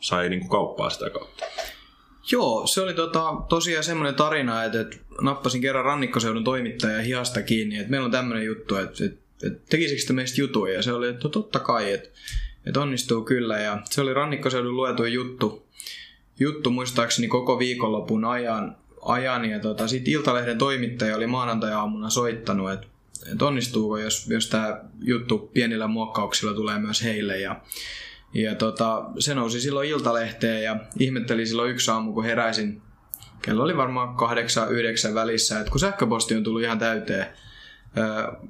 [0.00, 1.44] sai niin kuin kauppaa sitä kautta?
[2.32, 7.78] Joo, se oli tota, tosiaan semmoinen tarina, että, että nappasin kerran rannikkoseudun toimittaja hiasta kiinni,
[7.78, 11.08] että meillä on tämmöinen juttu, että, että, että tekisikö sitä meistä jutuja, ja se oli,
[11.08, 12.08] että no totta kai, että,
[12.66, 15.66] että onnistuu kyllä, ja se oli rannikkoseudun luetu juttu,
[16.38, 22.86] juttu muistaakseni koko viikonlopun ajan, ajan ja tota, sitten Iltalehden toimittaja oli maanantai-aamuna soittanut, että,
[23.32, 27.60] että onnistuuko, jos, jos tämä juttu pienillä muokkauksilla tulee myös heille, ja
[28.34, 32.82] ja tota, se nousi silloin iltalehteen ja ihmetteli silloin yksi aamu, kun heräisin.
[33.42, 37.26] Kello oli varmaan kahdeksan, yhdeksän välissä, että kun sähköposti on tullut ihan täyteen.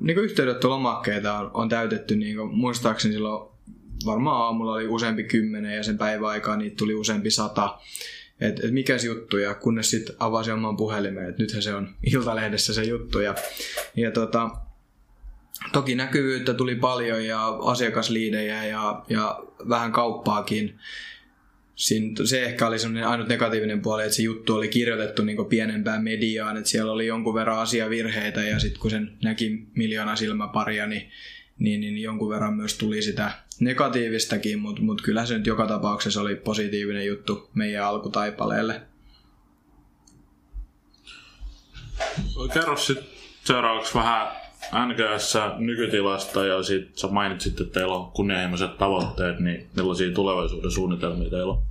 [0.00, 3.48] Niin yhteydenottolomakkeita on, on täytetty, niin muistaakseni silloin
[4.06, 7.78] varmaan aamulla oli useampi kymmenen ja sen päivän aikaa niitä tuli useampi sata.
[8.40, 11.94] Että et mikä se juttu, ja kunnes sitten avasin oman puhelimen, että nythän se on
[12.12, 13.20] Iltalehdessä se juttu.
[13.20, 13.34] Ja,
[13.96, 14.50] ja tota,
[15.72, 20.78] Toki näkyvyyttä tuli paljon ja asiakasliidejä ja, ja vähän kauppaakin.
[21.76, 26.04] Siin, se ehkä oli semmoinen ainut negatiivinen puoli, että se juttu oli kirjoitettu niin pienempään
[26.04, 31.10] mediaan, että siellä oli jonkun verran asiavirheitä ja sitten kun sen näki miljoona silmäparia, niin,
[31.58, 36.20] niin, niin jonkun verran myös tuli sitä negatiivistakin, mutta mut kyllä se nyt joka tapauksessa
[36.20, 38.82] oli positiivinen juttu meidän alkutaipaleelle.
[42.54, 43.06] Kerro sitten
[43.44, 44.28] seuraavaksi vähän
[44.86, 51.30] NGS nykytilasta ja sit sä mainitsit, että teillä on kunnianhimoiset tavoitteet, niin millaisia tulevaisuuden suunnitelmia
[51.30, 51.62] teillä on?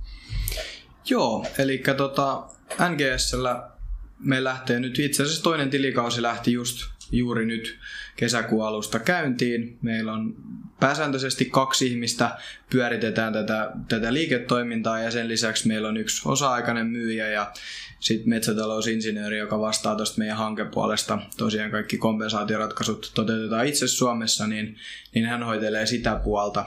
[1.10, 2.42] Joo, eli tota,
[2.88, 3.70] NGSllä
[4.18, 7.78] me lähtee nyt, itse asiassa toinen tilikausi lähti just juuri nyt
[8.16, 9.78] kesäkuun alusta käyntiin.
[9.82, 10.36] Meillä on
[10.80, 12.38] pääsääntöisesti kaksi ihmistä
[12.70, 17.52] pyöritetään tätä, tätä liiketoimintaa ja sen lisäksi meillä on yksi osa-aikainen myyjä ja
[18.00, 21.18] sitten metsätalousinsinööri, joka vastaa tuosta meidän hankepuolesta.
[21.36, 24.76] Tosiaan kaikki kompensaatioratkaisut toteutetaan itse Suomessa, niin,
[25.14, 26.64] niin hän hoitelee sitä puolta.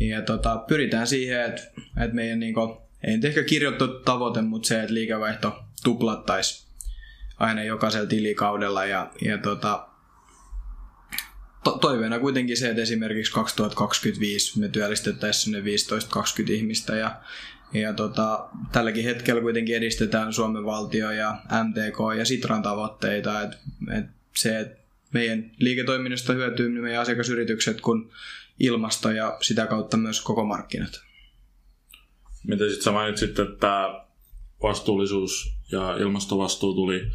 [0.00, 4.68] Ja tota, pyritään siihen, että, että meidän niin kuin, ei nyt ehkä kirjoittu tavoite, mutta
[4.68, 6.66] se, että liikevaihto tuplattaisi
[7.38, 9.85] aina jokaisella tilikaudella ja, ja tota,
[11.66, 15.60] to- toiveena kuitenkin se, että esimerkiksi 2025 me työllistettäisiin sinne
[16.48, 17.20] 15-20 ihmistä ja,
[17.72, 23.56] ja tota, tälläkin hetkellä kuitenkin edistetään Suomen valtio ja MTK ja Sitran tavoitteita, että
[23.98, 24.04] et
[24.36, 28.10] se, että meidän liiketoiminnasta hyötyy niin meidän asiakasyritykset kuin
[28.60, 31.00] ilmasto ja sitä kautta myös koko markkinat.
[32.46, 34.00] Miten sitten sä mainitsit, että
[34.62, 37.10] vastuullisuus ja ilmastovastuu tuli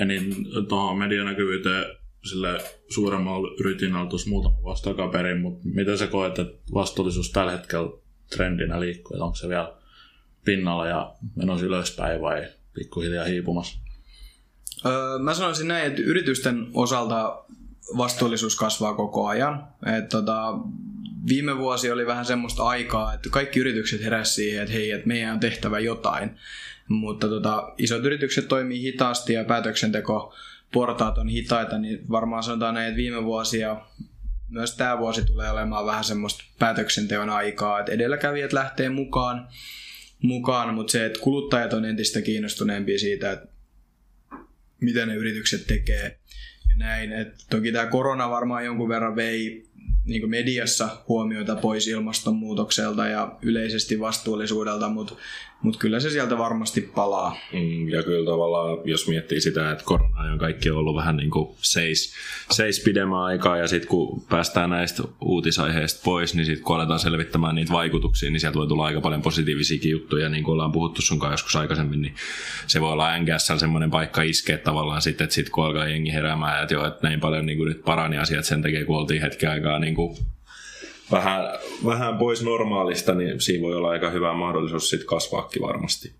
[0.00, 6.58] enin tuohon medianäkyvyyteen sille suuremmalla yritynnalla tuossa muutama vuosi takaperin, mutta miten sä koet, että
[6.74, 7.90] vastuullisuus tällä hetkellä
[8.30, 9.72] trendinä liikkuu, että onko se vielä
[10.44, 13.78] pinnalla ja menossa ylöspäin vai pikkuhiljaa hiipumassa?
[14.86, 17.44] Öö, mä sanoisin näin, että yritysten osalta
[17.96, 19.66] vastuullisuus kasvaa koko ajan.
[19.96, 20.54] Et tota,
[21.28, 25.34] viime vuosi oli vähän semmoista aikaa, että kaikki yritykset heräsivät siihen, että hei, että meidän
[25.34, 26.30] on tehtävä jotain.
[26.88, 30.34] Mutta tota, isot yritykset toimii hitaasti ja päätöksenteko
[30.72, 33.80] portaat on hitaita, niin varmaan sanotaan näin, että viime vuosia
[34.48, 39.48] myös tämä vuosi tulee olemaan vähän semmoista päätöksenteon aikaa, että edelläkävijät lähtee mukaan,
[40.22, 43.48] mukaan mutta se, että kuluttajat on entistä kiinnostuneempia siitä, että
[44.80, 46.18] mitä ne yritykset tekee
[46.68, 47.12] ja näin.
[47.12, 49.68] Et toki tämä korona varmaan jonkun verran vei
[50.04, 55.14] niin mediassa huomioita pois ilmastonmuutokselta ja yleisesti vastuullisuudelta, mutta
[55.62, 57.36] mut kyllä se sieltä varmasti palaa.
[57.52, 61.56] Mm, ja kyllä tavallaan, jos miettii sitä, että korona on kaikki ollut vähän niin kuin
[61.60, 62.14] seis,
[62.50, 67.54] seis pidemmän aikaa, ja sitten kun päästään näistä uutisaiheista pois, niin sitten kun aletaan selvittämään
[67.54, 71.18] niitä vaikutuksia, niin sieltä voi tulla aika paljon positiivisiakin juttuja, niin kuin ollaan puhuttu sun
[71.18, 72.14] kanssa joskus aikaisemmin, niin
[72.66, 76.62] se voi olla NGS semmoinen paikka iskeä tavallaan sitten, että sitten kun alkaa jengi heräämään,
[76.62, 79.50] että joo, että näin paljon niin kuin nyt parani asiat sen takia, kun oltiin hetken
[79.50, 80.16] aikaa niin kuin
[81.10, 86.12] vähän, vähän pois normaalista, niin siinä voi olla aika hyvä mahdollisuus sitten kasvaakin varmasti.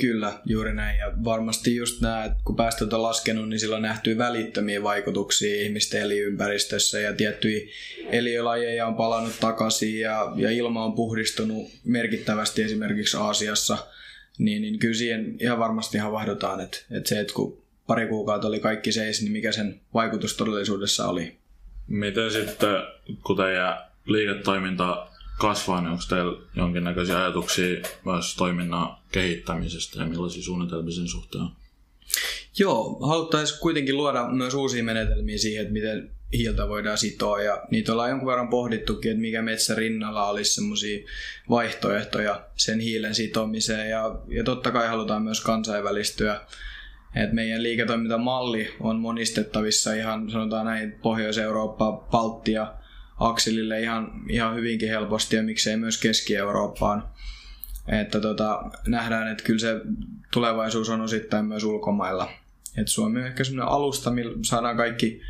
[0.00, 0.98] Kyllä, juuri näin.
[0.98, 5.62] Ja varmasti just nämä, että kun päästöt on laskenut, niin sillä on nähty välittömiä vaikutuksia
[5.62, 7.60] ihmisten elinympäristössä ja tiettyjä
[8.10, 13.78] eliölajeja on palannut takaisin ja, ja ilma on puhdistunut merkittävästi esimerkiksi Aasiassa.
[14.38, 18.60] Niin, niin kyllä siihen ihan varmasti havahdutaan, että, että se, että kun pari kuukautta oli
[18.60, 21.41] kaikki seis, niin mikä sen vaikutus todellisuudessa oli.
[21.88, 22.76] Miten sitten,
[23.24, 25.06] kun teidän liiketoiminta
[25.38, 31.50] kasvaa, niin onko teillä jonkinnäköisiä ajatuksia myös toiminnan kehittämisestä ja millaisia suunnitelmia sen suhteen on?
[32.58, 37.92] Joo, haluttaisiin kuitenkin luoda myös uusia menetelmiä siihen, että miten hiiltä voidaan sitoa ja niitä
[37.92, 41.08] ollaan jonkun verran pohdittukin, että mikä metsä rinnalla olisi semmoisia
[41.50, 46.40] vaihtoehtoja sen hiilen sitomiseen ja, ja totta kai halutaan myös kansainvälistyä.
[47.14, 52.74] Et meidän liiketoimintamalli on monistettavissa ihan sanotaan näin Pohjois-Eurooppa, Baltia,
[53.20, 57.08] akselille ihan, ihan hyvinkin helposti ja miksei myös Keski-Eurooppaan.
[57.88, 59.80] Että tota, nähdään, että kyllä se
[60.32, 62.28] tulevaisuus on osittain myös ulkomailla.
[62.78, 65.20] Et Suomi on ehkä sellainen alusta, millä saadaan kaikki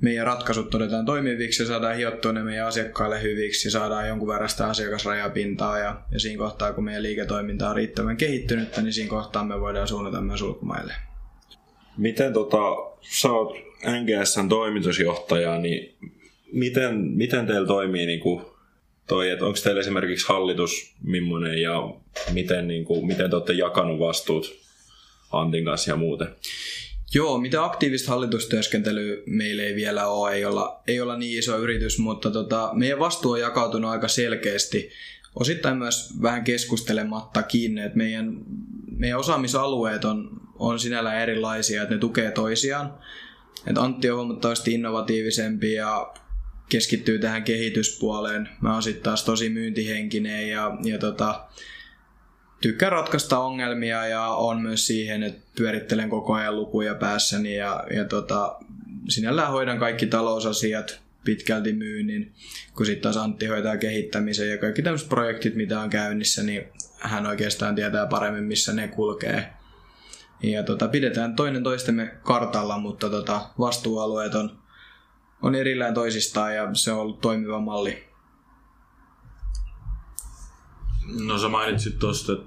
[0.00, 4.48] meidän ratkaisut todetaan toimiviksi ja saadaan hiottua ne meidän asiakkaille hyviksi ja saadaan jonkun verran
[4.48, 9.44] sitä asiakasrajapintaa ja, ja siinä kohtaa kun meidän liiketoiminta on riittävän kehittynyt, niin siinä kohtaa
[9.44, 10.94] me voidaan suunnata myös ulkomaille.
[11.96, 12.58] Miten tota,
[13.20, 13.56] sä oot
[13.86, 15.96] NGSn toimitusjohtaja, niin
[16.52, 18.44] miten, miten teillä toimii niin kuin
[19.08, 21.94] toi, että onko teillä esimerkiksi hallitus millainen ja
[22.32, 24.58] miten, niin kuin, miten te olette jakanut vastuut
[25.32, 26.28] Antin kanssa ja muuten?
[27.14, 31.98] Joo, mitä aktiivista hallitustyöskentelyä meillä ei vielä ole, ei olla, ei olla niin iso yritys,
[31.98, 34.90] mutta tota, meidän vastuu on jakautunut aika selkeästi.
[35.34, 38.40] Osittain myös vähän keskustelemattakin, että meidän,
[38.90, 42.94] meidän osaamisalueet on, on sinällään erilaisia, että ne tukee toisiaan.
[43.66, 46.14] Et Antti on huomattavasti innovatiivisempi ja
[46.68, 48.48] keskittyy tähän kehityspuoleen.
[48.60, 51.48] Mä oon sitten taas tosi myyntihenkinen ja, ja tota,
[52.60, 58.04] tykkään ratkaista ongelmia ja on myös siihen, että pyörittelen koko ajan lukuja päässäni ja, ja
[58.04, 58.56] tota,
[59.08, 62.32] sinällään hoidan kaikki talousasiat pitkälti myynnin,
[62.76, 66.64] kun sitten taas Antti hoitaa kehittämisen ja kaikki tämmöiset projektit, mitä on käynnissä, niin
[66.98, 69.52] hän oikeastaan tietää paremmin, missä ne kulkee.
[70.42, 74.58] Ja tota, pidetään toinen toistemme kartalla, mutta tota, vastuualueet on
[75.42, 78.07] on erillään toisistaan ja se on ollut toimiva malli.
[81.26, 82.46] No sä mainitsit tuosta, että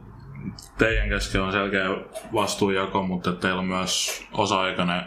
[0.78, 1.86] teidän kesken on selkeä
[2.34, 5.04] vastuujako, että teillä on myös osa-aikainen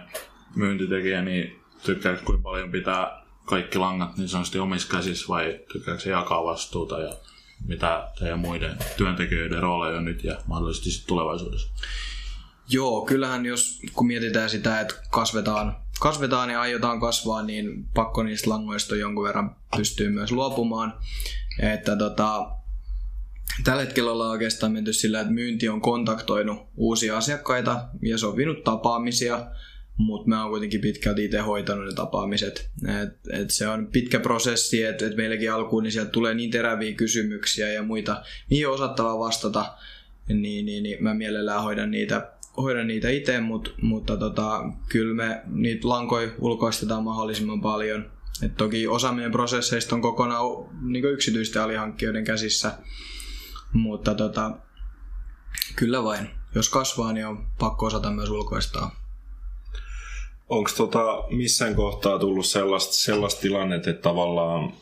[0.57, 6.11] myyntitekijä, niin tykkääkö kuinka paljon pitää kaikki langat niin sanotusti omissa käsissä vai tykkääkö se
[6.11, 7.14] jakaa vastuuta ja
[7.67, 11.69] mitä teidän muiden työntekijöiden rooleja on nyt ja mahdollisesti tulevaisuudessa?
[12.69, 18.51] Joo, kyllähän jos kun mietitään sitä, että kasvetaan kasvetaan ja aiotaan kasvaa, niin pakko niistä
[18.51, 20.95] langoista jonkun verran pystyy myös luopumaan.
[21.62, 22.51] Että tota,
[23.64, 29.46] tällä hetkellä ollaan oikeastaan menty sillä, että myynti on kontaktoinut uusia asiakkaita ja sopinut tapaamisia,
[29.96, 32.70] mutta mä oon kuitenkin pitkälti itse hoitanut ne tapaamiset.
[33.02, 36.94] Et, et se on pitkä prosessi, että et meilläkin alkuun niin sieltä tulee niin teräviä
[36.94, 39.74] kysymyksiä ja muita, niihin on osattava vastata,
[40.28, 45.42] niin, niin, niin mä mielellään hoidan niitä hoida niitä itse, mut, mutta tota, kyllä me
[45.46, 48.11] niitä lankoja ulkoistetaan mahdollisimman paljon.
[48.42, 50.44] Et toki osa meidän prosesseista on kokonaan
[50.83, 52.72] niin yksityisten alihankkijoiden käsissä,
[53.74, 54.50] mutta tota,
[55.76, 56.30] kyllä vain.
[56.54, 59.00] Jos kasvaa, niin on pakko osata myös ulkoistaa.
[60.48, 64.72] Onko tota missään kohtaa tullut sellaista, sellaista tilannetta, että tavallaan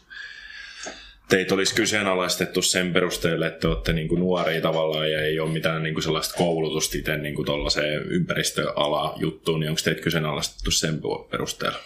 [1.29, 5.83] teitä olisi kyseenalaistettu sen perusteella, että te olette niin nuoria tavallaan ja ei ole mitään
[5.83, 7.47] niin kuin sellaista koulutusta itse niin kuin
[8.05, 11.01] ympäristöala juttuun, niin onko teitä kyseenalaistettu sen
[11.31, 11.79] perusteella?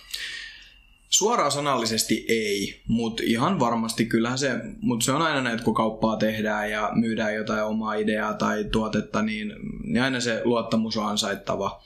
[1.16, 4.50] Suoraan sanallisesti ei, mutta ihan varmasti kyllähän se,
[4.81, 8.64] mutta se on aina näin, että kun kauppaa tehdään ja myydään jotain omaa ideaa tai
[8.64, 9.52] tuotetta, niin,
[9.85, 11.83] niin aina se luottamus on ansaittava.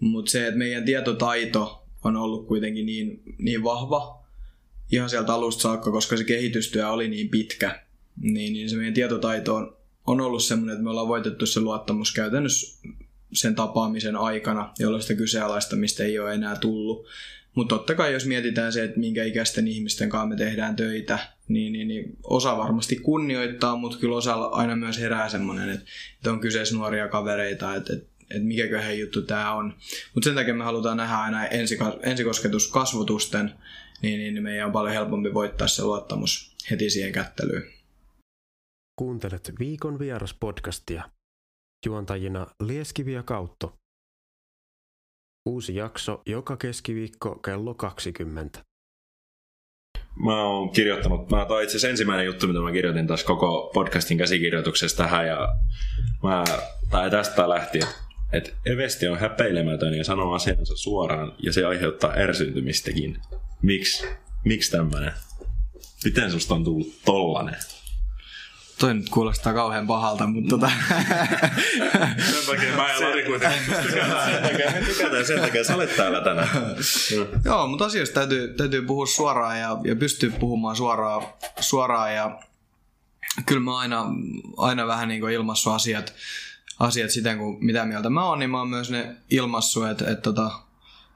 [0.00, 4.24] Mutta se, että meidän tietotaito on ollut kuitenkin niin, niin vahva,
[4.92, 7.82] ihan sieltä alusta saakka, koska se kehitystyö oli niin pitkä,
[8.20, 12.12] niin, niin se meidän tietotaito on, on ollut semmoinen, että me ollaan voitettu se luottamus
[12.12, 12.88] käytännössä
[13.32, 17.06] sen tapaamisen aikana, jolloin sitä kyseenalaistamista ei ole enää tullut.
[17.54, 21.72] Mutta totta kai jos mietitään se, että minkä ikäisten ihmisten kanssa me tehdään töitä, niin,
[21.72, 25.86] niin, niin osa varmasti kunnioittaa, mutta kyllä osa aina myös herää semmoinen, että,
[26.16, 29.74] että on kyseessä nuoria kavereita, että, että, että mikäköhän juttu tämä on.
[30.14, 31.46] Mutta sen takia me halutaan nähdä aina
[32.02, 33.52] ensikosketus kasvotusten,
[34.02, 37.62] niin, niin meidän on paljon helpompi voittaa se luottamus heti siihen kättelyyn.
[38.98, 41.10] Kuuntelet viikon vieras podcastia.
[41.86, 43.83] Juontajina Lieskivi ja Kautto.
[45.46, 48.64] Uusi jakso joka keskiviikko kello 20.
[50.24, 54.96] Mä oon kirjoittanut, mä oon itse ensimmäinen juttu, mitä mä kirjoitin tässä koko podcastin käsikirjoituksessa
[54.96, 55.48] tähän ja
[56.22, 56.44] mä,
[56.90, 57.86] tai tästä lähtien,
[58.32, 63.18] että Evesti on häpeilemätön ja sanoo asiansa suoraan ja se aiheuttaa ärsyntymistäkin.
[63.62, 64.06] Miksi?
[64.44, 65.12] Miksi tämmönen?
[66.04, 67.56] Miten susta on tullut tollanen?
[68.78, 70.70] Toi nyt kuulostaa kauhean pahalta, mutta tota...
[72.18, 76.20] sen takia mä en Lari kuitenkin sen takia me tykätään, sen takia sä olet täällä
[76.20, 76.48] tänään.
[77.44, 81.26] Joo, mutta asioista täytyy, täytyy puhua suoraan ja, ja pystyy puhumaan suoraan,
[81.60, 82.38] suoraan ja
[83.46, 84.06] kyllä mä aina,
[84.56, 86.14] aina vähän niin ilmassu asiat,
[86.78, 90.22] asiat siten kuin mitä mieltä mä oon, niin mä oon myös ne ilmassu, että, että
[90.22, 90.50] tota,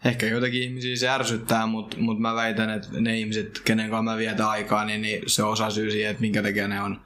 [0.04, 4.16] ehkä joitakin ihmisiä se ärsyttää, mutta mut mä väitän, että ne ihmiset, kenen kanssa mä
[4.16, 7.00] vietän aikaa, niin, niin se on osa syy siihen, että minkä takia ne on.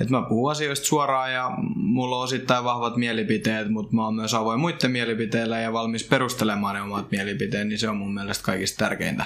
[0.00, 4.34] Että mä puhun asioista suoraan ja mulla on osittain vahvat mielipiteet, mutta mä oon myös
[4.34, 8.84] avoin muiden mielipiteillä ja valmis perustelemaan ne omat mielipiteet, niin se on mun mielestä kaikista
[8.84, 9.24] tärkeintä.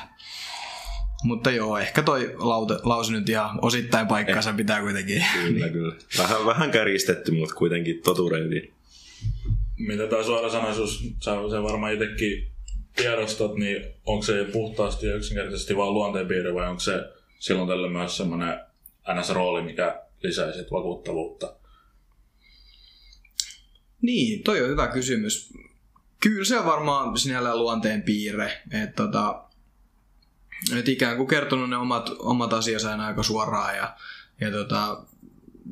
[1.24, 5.24] Mutta joo, ehkä toi laute, lause nyt ihan osittain paikkansa eh, pitää kuitenkin.
[5.42, 5.94] Kyllä, kyllä.
[6.18, 8.70] Vähän, vähän kärjistetty, mutta kuitenkin totureidi.
[9.78, 12.51] Mitä tämä suorasanaisuus, sä se varmaan itsekin
[12.96, 16.92] tiedostat, niin onko se puhtaasti ja yksinkertaisesti vain luonteenpiirre vai onko se
[17.38, 18.60] silloin tällä myös semmoinen
[19.14, 21.56] NS-rooli, mikä lisäisi vakuuttavuutta?
[24.02, 25.52] Niin, toi on hyvä kysymys.
[26.20, 29.44] Kyllä se on varmaan sinällään luonteen piirre, että tota,
[30.78, 33.96] et ikään kuin kertonut ne omat, omat asiansa aina aika suoraan ja,
[34.40, 35.04] ja tota,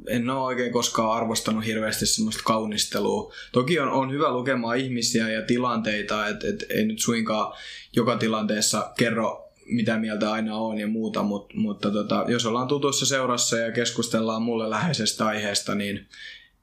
[0.09, 3.33] en ole oikein koskaan arvostanut hirveästi semmoista kaunistelua.
[3.53, 7.55] Toki on, on hyvä lukemaan ihmisiä ja tilanteita, että et, ei nyt suinkaan
[7.97, 13.07] joka tilanteessa kerro mitä mieltä aina on ja muuta, mutta, mutta tota, jos ollaan tutussa
[13.07, 16.07] seurassa ja keskustellaan mulle läheisestä aiheesta, niin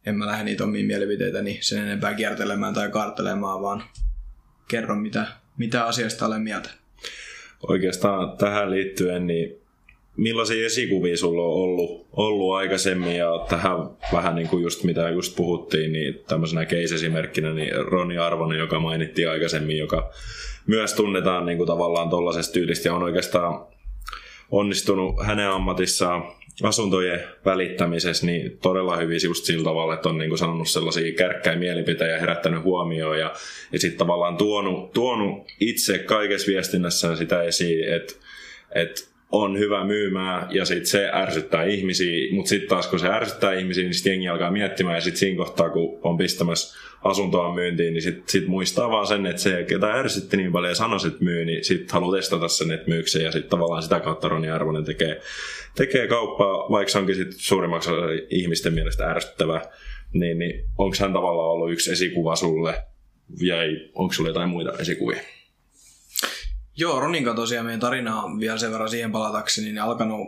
[0.05, 3.83] en mä lähde niitä omiin mielipiteitäni sen enempää kiertelemään tai karttelemaan, vaan
[4.67, 6.69] kerron mitä, mitä asiasta olen mieltä.
[7.67, 9.61] Oikeastaan tähän liittyen, niin
[10.17, 13.77] millaisia esikuvia sulla on ollut, ollut aikaisemmin ja tähän
[14.13, 19.29] vähän niin kuin just mitä just puhuttiin, niin tämmöisenä case-esimerkkinä niin Roni Arvonen, joka mainittiin
[19.29, 20.11] aikaisemmin, joka
[20.67, 23.65] myös tunnetaan niin kuin tavallaan tollaisesta tyylistä ja on oikeastaan
[24.51, 26.23] onnistunut hänen ammatissaan
[26.63, 31.59] asuntojen välittämisessä niin todella hyvin just sillä tavalla, että on niin kuin sanonut sellaisia kärkkäin
[31.59, 33.33] mielipiteitä ja herättänyt huomioon ja,
[33.71, 38.13] ja sitten tavallaan tuonut, tuonut itse kaikessa viestinnässään sitä esiin, että,
[38.75, 43.53] että on hyvä myymään ja sitten se ärsyttää ihmisiä, mutta sitten taas kun se ärsyttää
[43.53, 47.93] ihmisiä, niin sitten jengi alkaa miettimään ja sitten siinä kohtaa, kun on pistämässä asuntoa myyntiin,
[47.93, 51.23] niin sitten sit muistaa vaan sen, että se, ketä ärsytti niin paljon ja sanoi, että
[51.23, 54.85] myy, niin sitten haluaa testata sen, että myykö ja sitten tavallaan sitä kautta Roni Arvonen
[54.85, 55.21] tekee,
[55.75, 57.89] tekee kauppaa, vaikka se onkin sitten suurimmaksi
[58.29, 59.61] ihmisten mielestä ärsyttävä,
[60.13, 62.73] niin, niin onko hän tavallaan ollut yksi esikuva sulle,
[63.41, 63.55] ja
[63.93, 65.21] onko sulla jotain muita esikuvia?
[66.77, 70.27] Joo, Roninka tosiaan meidän tarina on vielä sen verran siihen palatakseni, niin alkanut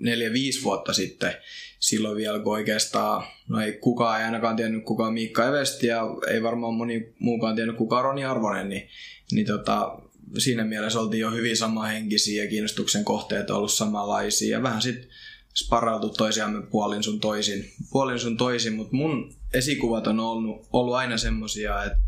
[0.00, 1.32] neljä, viisi vuotta sitten.
[1.78, 6.02] Silloin vielä, kun oikeastaan, no ei kukaan ei ainakaan tiennyt kuka on Miikka Evesti ja
[6.28, 8.88] ei varmaan moni muukaan tiennyt kuka on Roni Arvonen, niin,
[9.32, 9.98] niin tota,
[10.38, 15.08] siinä mielessä oltiin jo hyvin samanhenkisiä ja kiinnostuksen kohteet ollut samanlaisia ja vähän sitten
[15.54, 21.18] sparrautu toisiamme puolin sun toisin, puolin sun toisin, mutta mun esikuvat on ollut, ollut aina
[21.18, 22.05] semmosia, että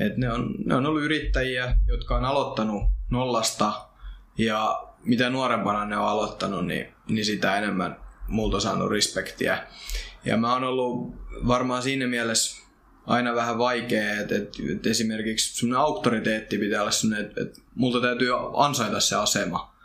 [0.00, 3.72] et ne, on, ne on ollut yrittäjiä, jotka on aloittanut nollasta
[4.38, 7.96] ja mitä nuorempana ne on aloittanut, niin, niin sitä enemmän
[8.28, 9.66] multa on saanut respektiä.
[10.24, 11.14] Ja mä oon ollut
[11.46, 12.60] varmaan siinä mielessä
[13.06, 18.00] aina vähän vaikea, että, että, että esimerkiksi sun auktoriteetti pitää olla sellainen, että, että multa
[18.00, 19.76] täytyy ansaita se asema.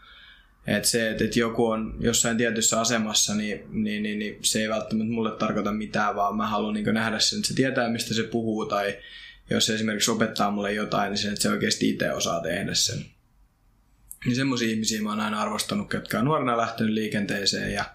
[0.67, 4.69] Että se, että, että joku on jossain tietyssä asemassa, niin, niin, niin, niin se ei
[4.69, 8.23] välttämättä mulle tarkoita mitään, vaan mä haluan niin nähdä sen, että se tietää, mistä se
[8.23, 8.97] puhuu, tai
[9.49, 13.05] jos se esimerkiksi opettaa mulle jotain, niin sen, että se oikeasti itse osaa tehdä sen.
[14.25, 17.85] Niin semmoisia ihmisiä mä oon aina arvostanut, jotka on nuorena lähtenyt liikenteeseen ja,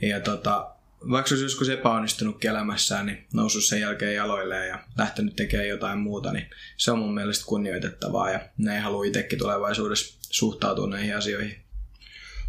[0.00, 0.70] ja tota,
[1.10, 6.32] vaikka olisi joskus epäonnistunut elämässään, niin noussut sen jälkeen jaloilleen ja lähtenyt tekemään jotain muuta,
[6.32, 11.56] niin se on mun mielestä kunnioitettavaa ja ne ei halua itsekin tulevaisuudessa suhtautua näihin asioihin.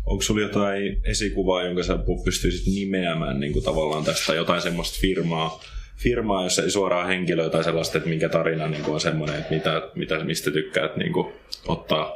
[0.06, 5.62] Onko sulla jotain esikuvaa, jonka sä pystyisit nimeämään niin kuin tavallaan tästä jotain semmoista firmaa,
[5.98, 9.54] firmaa, jossa ei suoraan henkilöä tai sellaista, että minkä tarina niin kuin on semmoinen, että
[9.54, 11.34] mitä, mitä, mistä tykkäät niin kuin
[11.68, 12.14] ottaa,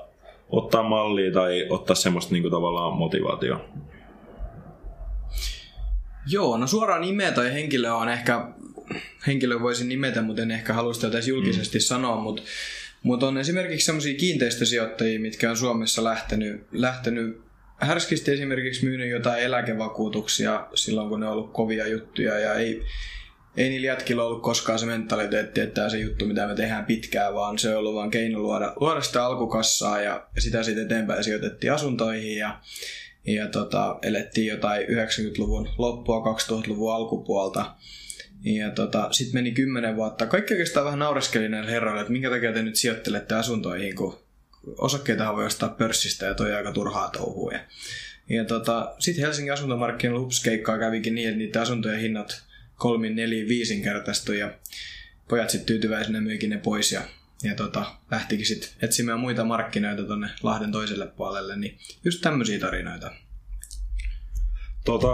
[0.50, 3.70] ottaa mallia tai ottaa semmoista niin kuin tavallaan motivaatio.
[6.28, 8.48] Joo, no suoraan nimeä tai henkilö on ehkä,
[9.28, 11.82] henkilö voisin nimetä, mutta en ehkä halua sitä edes julkisesti mm.
[11.82, 12.42] sanoa, mutta,
[13.04, 17.42] mutta on esimerkiksi sellaisia kiinteistösijoittajia, mitkä on Suomessa lähtenyt, lähtenyt
[17.78, 22.84] härskisti esimerkiksi myynyt jotain eläkevakuutuksia silloin, kun ne on ollut kovia juttuja ja ei,
[23.58, 27.34] ei niillä jätkillä ollut koskaan se mentaliteetti, että tämä se juttu, mitä me tehdään pitkään,
[27.34, 31.74] vaan se on ollut vain keino luoda, luoda sitä alkukassaa ja sitä sitten eteenpäin sijoitettiin
[31.74, 32.60] asuntoihin ja,
[33.26, 37.76] ja tota, elettiin jotain 90-luvun loppua 2000-luvun alkupuolta.
[38.44, 40.26] Ja tota, sitten meni kymmenen vuotta.
[40.26, 44.20] Kaikki oikeastaan vähän naureskeli näille herroille, että minkä takia te nyt sijoittelette asuntoihin, kun
[44.78, 47.52] osakkeita voi ostaa pörssistä ja toi aika turhaa touhua.
[48.30, 52.44] Ja, tota, sitten Helsingin asuntomarkkinoilla hupskeikkaa kävikin niin, että niiden asuntojen hinnat
[52.82, 54.54] kolmin, neljin, viisinkertaistui ja
[55.30, 57.02] pojat sitten tyytyväisenä myykin ne pois ja,
[57.44, 63.12] ja tota, lähtikin sitten etsimään muita markkinoita tonne Lahden toiselle puolelle, niin just tämmöisiä tarinoita.
[64.86, 65.10] Tota,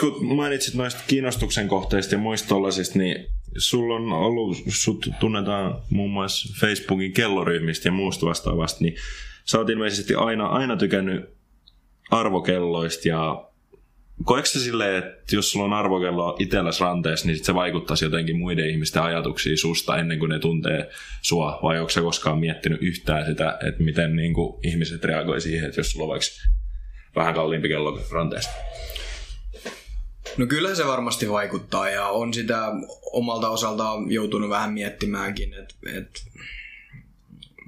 [0.00, 3.26] kun mainitsit noista kiinnostuksen kohteista ja muista tollasista, niin
[3.56, 8.96] sulla on ollut, sut tunnetaan muun muassa Facebookin kelloryhmistä ja muusta vastaavasta, niin
[9.44, 11.24] sä oot ilmeisesti aina, aina tykännyt
[12.10, 13.50] arvokelloista ja
[14.24, 18.38] koetko sä silleen, että jos sulla on arvokello itselläsi ranteessa, niin sit se vaikuttaisi jotenkin
[18.38, 20.90] muiden ihmisten ajatuksiin susta ennen kuin ne tuntee
[21.22, 21.58] sua?
[21.62, 25.80] Vai onko se koskaan miettinyt yhtään sitä, että miten niin kuin ihmiset reagoi siihen, että
[25.80, 26.26] jos sulla on vaikka
[27.16, 28.52] vähän kalliimpi kello ranteesta?
[30.36, 32.72] No kyllä se varmasti vaikuttaa ja on sitä
[33.12, 36.24] omalta osaltaan joutunut vähän miettimäänkin, että et,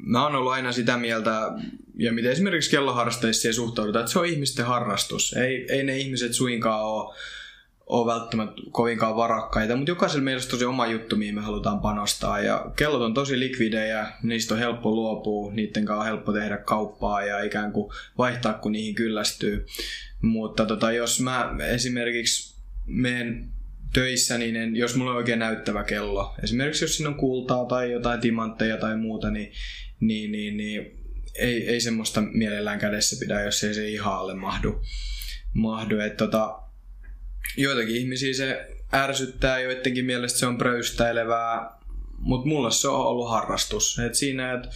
[0.07, 1.53] mä oon ollut aina sitä mieltä,
[1.99, 5.33] ja miten esimerkiksi kelloharrasteissa suhtaudutaan, että se on ihmisten harrastus.
[5.33, 7.15] Ei, ei ne ihmiset suinkaan ole,
[7.87, 12.41] ole välttämättä kovinkaan varakkaita, mutta jokaisella meillä on tosi oma juttu, mihin me halutaan panostaa.
[12.41, 17.25] Ja kellot on tosi likvidejä, niistä on helppo luopua, niiden kanssa on helppo tehdä kauppaa
[17.25, 19.67] ja ikään kuin vaihtaa, kun niihin kyllästyy.
[20.23, 23.49] Mutta tota, jos mä esimerkiksi menen
[23.93, 27.93] töissä, niin en, jos mulla on oikein näyttävä kello, esimerkiksi jos siinä on kultaa tai
[27.93, 29.53] jotain timantteja tai muuta, niin,
[30.01, 30.99] niin, niin, niin
[31.39, 34.83] ei, ei semmoista mielellään kädessä pidä, jos ei se ihan alle mahdu.
[35.55, 35.99] mahdu.
[35.99, 36.63] Et tota,
[37.57, 41.71] joitakin ihmisiä se ärsyttää, joidenkin mielestä se on pröystäilevää,
[42.19, 43.99] mutta mulle se on ollut harrastus.
[43.99, 44.69] Et siinä, että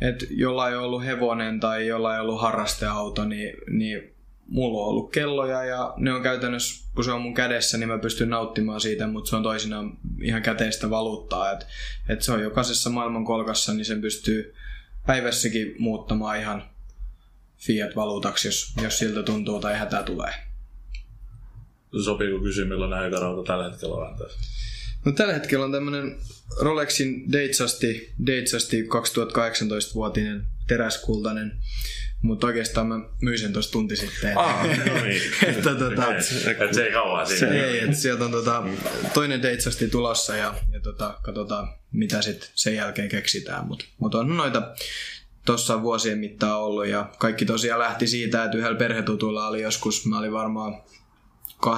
[0.00, 4.15] et jollain on ollut hevonen tai jollain on ollut harrasteauto, niin, niin
[4.48, 7.98] mulla on ollut kelloja ja ne on käytännössä, kun se on mun kädessä, niin mä
[7.98, 11.52] pystyn nauttimaan siitä, mutta se on toisinaan ihan käteistä valuuttaa.
[11.52, 11.66] Et,
[12.08, 14.54] et se on jokaisessa maailmankolkassa, niin sen pystyy
[15.06, 16.64] päivässäkin muuttamaan ihan
[17.58, 20.32] fiat-valuutaksi, jos, jos siltä tuntuu tai hätä tulee.
[22.04, 24.38] Sopiiko kysyä, millainen aikarauta tällä hetkellä on tässä?
[25.04, 26.18] No tällä hetkellä on tämmönen
[26.60, 31.52] Rolexin Datesasti, Datesasti 2018-vuotinen teräskultainen
[32.22, 34.38] mutta oikeastaan mä myin sen tuossa tunti sitten.
[34.38, 35.22] Ah, no niin.
[35.56, 37.38] että, tota, et se ei kauan siinä.
[37.38, 38.62] Se ei, että sieltä on tota,
[39.14, 43.66] toinen Datesasti tulossa ja, ja tota, katsotaan mitä sitten sen jälkeen keksitään.
[43.66, 44.74] Mutta mut on noita
[45.46, 50.18] tuossa vuosien mittaan ollut ja kaikki tosiaan lähti siitä, että yhdellä perhetutulla oli joskus, mä
[50.18, 50.82] olin varmaan
[51.52, 51.68] 2-13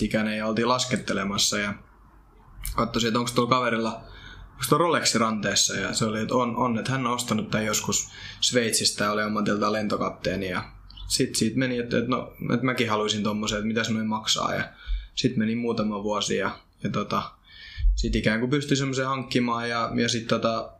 [0.00, 1.74] ikäinen ja oltiin laskettelemassa ja
[2.76, 4.04] katsoin, että onko tuolla kaverilla
[4.62, 8.08] onko Rolexi ranteessa ja se oli, että on, on että hän on ostanut tämän joskus
[8.40, 10.64] Sveitsistä oli ammatilta lentokapteeni ja
[11.08, 14.54] sitten siitä meni, että, että, no, että mäkin haluaisin tommosen, että mitä se noin maksaa
[14.54, 14.64] ja
[15.14, 17.22] sitten meni muutama vuosi ja, ja tota,
[17.94, 20.72] sitten ikään kuin pystyi semmoisen hankkimaan ja, ja sitten tota,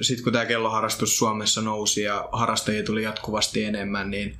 [0.00, 4.38] sit kun tämä kelloharrastus Suomessa nousi ja harrastajia tuli jatkuvasti enemmän, niin,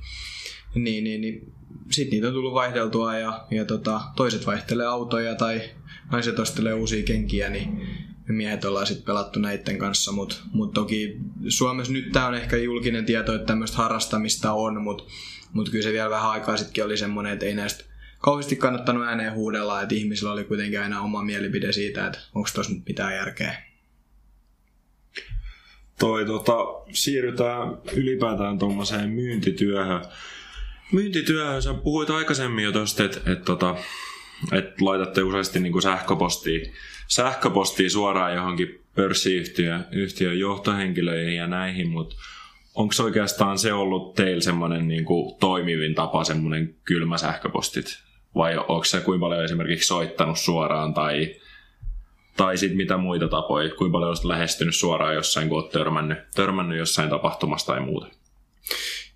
[0.75, 1.53] niin, niin, niin
[1.91, 5.61] sitten niitä on tullut vaihdeltua ja, ja tota, toiset vaihtelee autoja tai
[6.11, 7.87] naiset ostelee uusia kenkiä, niin
[8.33, 11.17] me miehet ollaan sitten pelattu näiden kanssa, mutta mut toki
[11.47, 15.03] Suomessa nyt tämä on ehkä julkinen tieto, että tämmöistä harrastamista on, mutta
[15.53, 17.83] mut kyllä se vielä vähän aikaa sittenkin oli semmoinen, että ei näistä
[18.19, 22.73] kauheasti kannattanut ääneen huudella, että ihmisillä oli kuitenkin aina oma mielipide siitä, että onko tuossa
[22.73, 23.63] nyt mitään järkeä.
[25.99, 26.53] Toi, tota,
[26.91, 30.05] siirrytään ylipäätään tuommoiseen myyntityöhön.
[30.91, 33.75] Myyntityöhön, sä puhuit aikaisemmin jo tosta, että et, tota,
[34.51, 36.69] et laitatte useasti niin kuin sähköpostia
[37.07, 42.15] sähköpostia suoraan johonkin pörssiyhtiön yhtiön johtohenkilöihin ja näihin, mutta
[42.75, 47.99] onko oikeastaan se ollut teillä semmoinen niin kuin toimivin tapa, semmoinen kylmä sähköpostit?
[48.35, 51.35] Vai onko se kuinka paljon esimerkiksi soittanut suoraan tai,
[52.37, 53.75] tai sitten mitä muita tapoja?
[53.75, 58.07] Kuinka paljon olisit lähestynyt suoraan jossain, kun olet törmännyt, törmännyt jossain tapahtumassa tai muuta?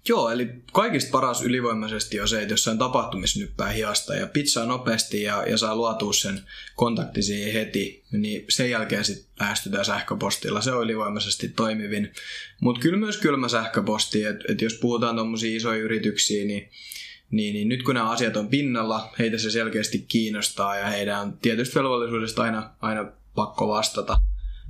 [0.09, 5.21] Joo, eli kaikista paras ylivoimaisesti on se, että jossain tapahtumissa nyppää hiasta ja pizzaa nopeasti
[5.21, 6.41] ja, ja saa luotua sen
[6.75, 10.61] kontakti siihen heti, niin sen jälkeen sitten lähestytään sähköpostilla.
[10.61, 12.11] Se on ylivoimaisesti toimivin.
[12.61, 16.69] Mutta kyllä myös kylmä sähköposti, että et jos puhutaan tuommoisia isoja yrityksiä, niin
[17.31, 21.37] niin, niin nyt kun nämä asiat on pinnalla, heitä se selkeästi kiinnostaa ja heidän on
[21.37, 24.17] tietysti velvollisuudesta aina, aina pakko vastata.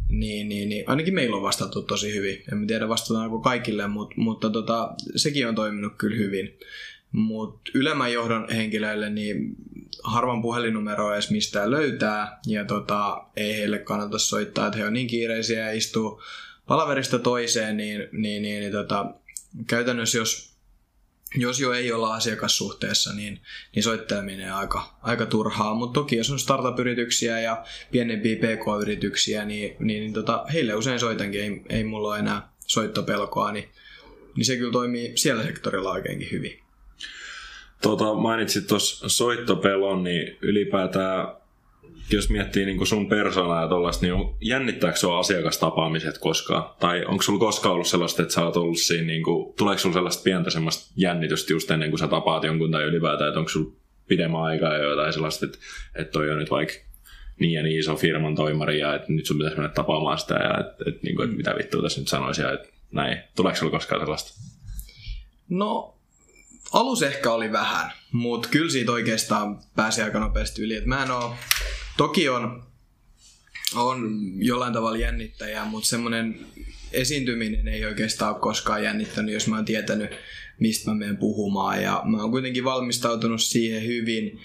[0.10, 2.44] Niin, niin, niin, ainakin meillä on vastattu tosi hyvin.
[2.52, 6.60] En tiedä vastataanko kaikille, mutta, mutta tota, sekin on toiminut kyllä hyvin.
[7.12, 9.56] Mutta ylemmän johdon henkilöille niin
[10.04, 15.08] harvan puhelinnumeroa edes mistään löytää ja tota, ei heille kannata soittaa, että he on niin
[15.08, 16.22] kiireisiä ja istuu
[16.68, 19.14] palaverista toiseen, niin, niin, niin, niin tota,
[19.68, 20.47] käytännössä jos
[21.36, 23.42] jos jo ei olla asiakassuhteessa, niin,
[23.76, 25.76] niin soitteleminen on aika, aika turhaa.
[25.76, 31.42] Mutta toki jos on startup-yrityksiä ja pienempiä pk-yrityksiä, niin, niin, niin tota, heille usein soitankin,
[31.42, 33.70] ei, ei mulla ole enää soittopelkoa, niin,
[34.36, 36.60] niin se kyllä toimii siellä sektorilla oikeinkin hyvin.
[37.82, 41.28] Tota, mainitsit tuossa soittopelon, niin ylipäätään
[42.12, 46.76] jos miettii niin kuin sun persoonaa ja tollaista, niin jännittääkö sua asiakastapaamiset koskaan?
[46.80, 49.94] Tai onko sulla koskaan ollut sellaista, että sä oot ollut siinä, niin kuin, tuleeko sulla
[49.94, 53.74] sellaista pientä semmoista jännitystä just ennen kuin sä tapaat jonkun tai ylipäätään, että onko sulla
[54.08, 55.58] pidemmän aikaa jo jotain sellaista, että,
[55.96, 56.74] että toi on nyt vaikka
[57.40, 60.60] niin ja niin iso firman toimari ja että nyt sun pitäisi mennä tapaamaan sitä ja
[60.60, 63.18] että, että, niin kuin, että mitä vittua tässä nyt sanoisi ja että näin.
[63.36, 64.42] Tuleeko sulla koskaan sellaista?
[65.50, 65.97] No
[66.74, 70.76] alus ehkä oli vähän, mutta kyllä siitä oikeastaan pääsi aika nopeasti yli.
[70.76, 71.36] Et mä en oo
[71.98, 72.64] Toki on,
[73.76, 76.40] on jollain tavalla jännittäjä, mutta semmoinen
[76.92, 80.12] esiintyminen ei oikeastaan ole koskaan jännittänyt, jos mä oon tietänyt,
[80.60, 81.84] mistä mä menen puhumaan.
[81.84, 84.40] Ja mä oon kuitenkin valmistautunut siihen hyvin.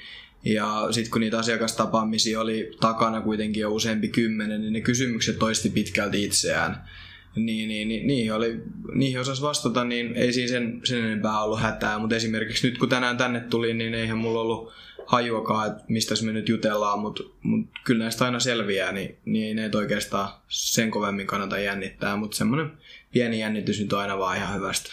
[0.44, 5.70] Ja sitten kun niitä asiakastapaamisia oli takana kuitenkin jo useampi kymmenen, niin ne kysymykset toisti
[5.70, 6.88] pitkälti itseään.
[7.36, 8.62] Niin, niin, niin, niihin, oli,
[8.94, 11.98] niihin osas vastata, niin ei siinä sen, sen enempää ollut hätää.
[11.98, 14.72] Mutta esimerkiksi nyt kun tänään tänne tuli, niin eihän mulla ollut
[15.06, 19.68] hajuakaan, että mistä me nyt jutellaan, mutta mut kyllä näistä aina selviää, niin, niin ei
[19.68, 22.70] ne oikeastaan sen kovemmin kannata jännittää, mutta semmoinen
[23.12, 24.92] pieni jännitys nyt on aina vaan ihan hyvästä.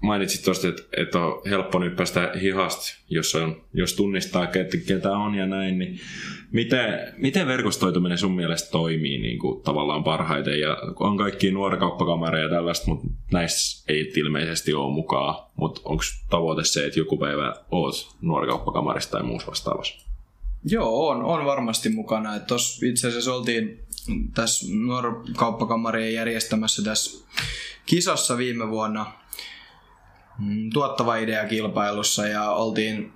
[0.00, 4.46] Mainitsit tuosta, että, että on helppo nyt päästä hihasta, jos, on, jos tunnistaa,
[4.86, 6.00] ketä on ja näin, niin
[6.52, 10.60] Miten, miten verkostoituminen sun mielestä toimii niin kuin, tavallaan parhaiten?
[10.60, 15.34] Ja on kaikki nuorakauppakamareja ja tällaista, mutta näissä ei ilmeisesti ole mukaan.
[15.56, 20.06] Mutta onko tavoite se, että joku päivä oot nuorakauppakamarista tai muussa vastaavassa?
[20.64, 22.40] Joo, on, on varmasti mukana.
[22.40, 23.84] Tuossa itse asiassa oltiin
[24.34, 27.28] tässä nuorakauppakamarien järjestämässä tässä
[27.86, 29.12] kisassa viime vuonna
[30.38, 33.12] mm, tuottava idea kilpailussa ja oltiin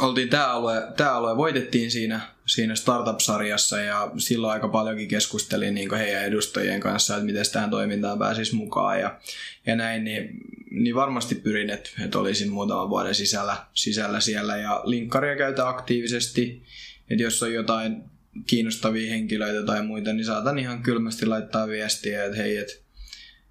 [0.00, 5.94] oltiin tämä alue, tämä alue voitettiin siinä, siinä startup-sarjassa ja silloin aika paljonkin keskustelin niin
[5.94, 9.18] heidän edustajien kanssa, että miten tähän toimintaan pääsisi mukaan ja,
[9.66, 10.30] ja näin, niin,
[10.70, 16.62] niin varmasti pyrin, että, että olisin muutaman vuoden sisällä, sisällä siellä ja linkkaria käytä aktiivisesti,
[17.10, 18.02] että jos on jotain
[18.46, 22.86] kiinnostavia henkilöitä tai muita, niin saatan ihan kylmästi laittaa viestiä, että hei, että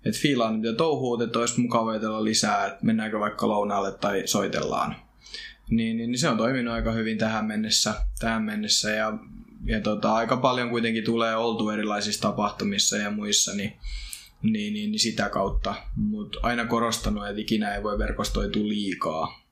[0.06, 5.05] että fiilaan mitä touhuut, että olisi mukava lisää, että mennäänkö vaikka lounaalle tai soitellaan
[5.70, 9.14] niin, niin, niin se on toiminut aika hyvin tähän mennessä, tähän mennessä ja,
[9.66, 13.74] ja tota, aika paljon kuitenkin tulee oltu erilaisissa tapahtumissa ja muissa, niin,
[14.42, 15.76] niin, niin, niin sitä kautta.
[15.96, 19.46] Mutta aina korostanut, että ikinä ei voi verkostoitua liikaa.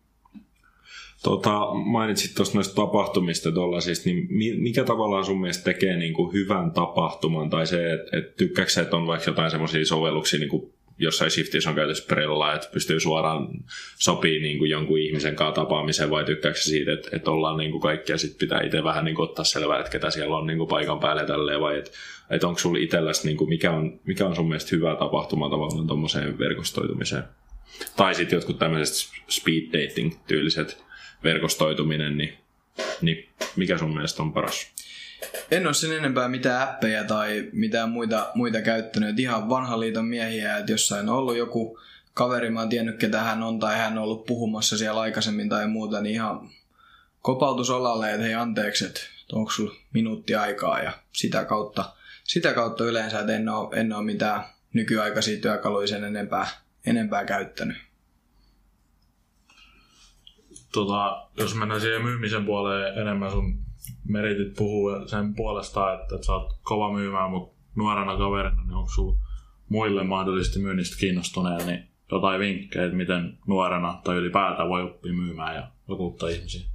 [1.24, 4.28] Tota, mainitsit tuosta noista tapahtumista tollasista, niin
[4.62, 8.96] mikä tavallaan sun mielestä tekee niin kuin hyvän tapahtuman, tai se, että et tykkääksä, että
[8.96, 13.48] on vaikka jotain semmoisia sovelluksia, niin kuin jossain shiftissä on käytössä perillä, että pystyy suoraan
[13.98, 17.82] sopii niin kuin jonkun ihmisen kanssa tapaamiseen vai tykkääkö siitä, että, että ollaan niin kuin
[17.82, 20.58] kaikki ja sitten pitää itse vähän niin kuin ottaa selvää, että ketä siellä on niin
[20.58, 21.92] kuin paikan päälle tälleen vai että,
[22.30, 25.88] että onko sulla itselläsi, niin kuin mikä, on, mikä on sun mielestä hyvä tapahtuma tavallaan
[25.88, 27.24] tuommoiseen verkostoitumiseen.
[27.98, 30.84] Tai sitten jotkut tämmöiset speed dating tyyliset
[31.24, 32.34] verkostoituminen, niin,
[33.02, 34.74] niin mikä sun mielestä on paras?
[35.52, 39.20] En ole sen enempää mitään appeja tai mitään muita, muita käyttänyt.
[39.20, 41.80] ihan vanhan liiton miehiä, että jossain on ollut joku
[42.14, 45.68] kaveri, mä oon tiennyt ketä hän on tai hän on ollut puhumassa siellä aikaisemmin tai
[45.68, 46.50] muuta, niin ihan
[47.22, 49.02] kopautus olalle, että hei anteeksi, että
[49.34, 51.94] onko sulla minuutti aikaa ja sitä kautta,
[52.24, 54.44] sitä kautta yleensä, että en ole, en ole mitään
[54.74, 56.48] nykyaikaisia työkaluja sen enempää,
[56.86, 57.78] enempää käyttänyt.
[60.72, 63.63] Tota, jos mennään siihen myymisen puoleen enemmän, sun
[64.08, 68.90] meritit puhuu sen puolesta, että, että sä oot kova myymään, mutta nuorena kaverina, niin onko
[68.96, 69.18] sulla
[69.70, 75.56] muille mahdollisesti myynnistä kiinnostuneilla niin jotain vinkkejä, että miten nuorena tai ylipäätään voi oppia myymään
[75.56, 76.66] ja vakuuttaa ihmisiä?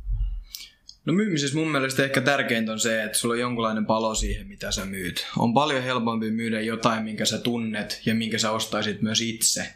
[1.05, 4.73] No myymisessä mun mielestä ehkä tärkeintä on se, että sulla on jonkunlainen palo siihen, mitä
[4.73, 5.27] sä myyt.
[5.39, 9.67] On paljon helpompi myydä jotain, minkä sä tunnet ja minkä sä ostaisit myös itse.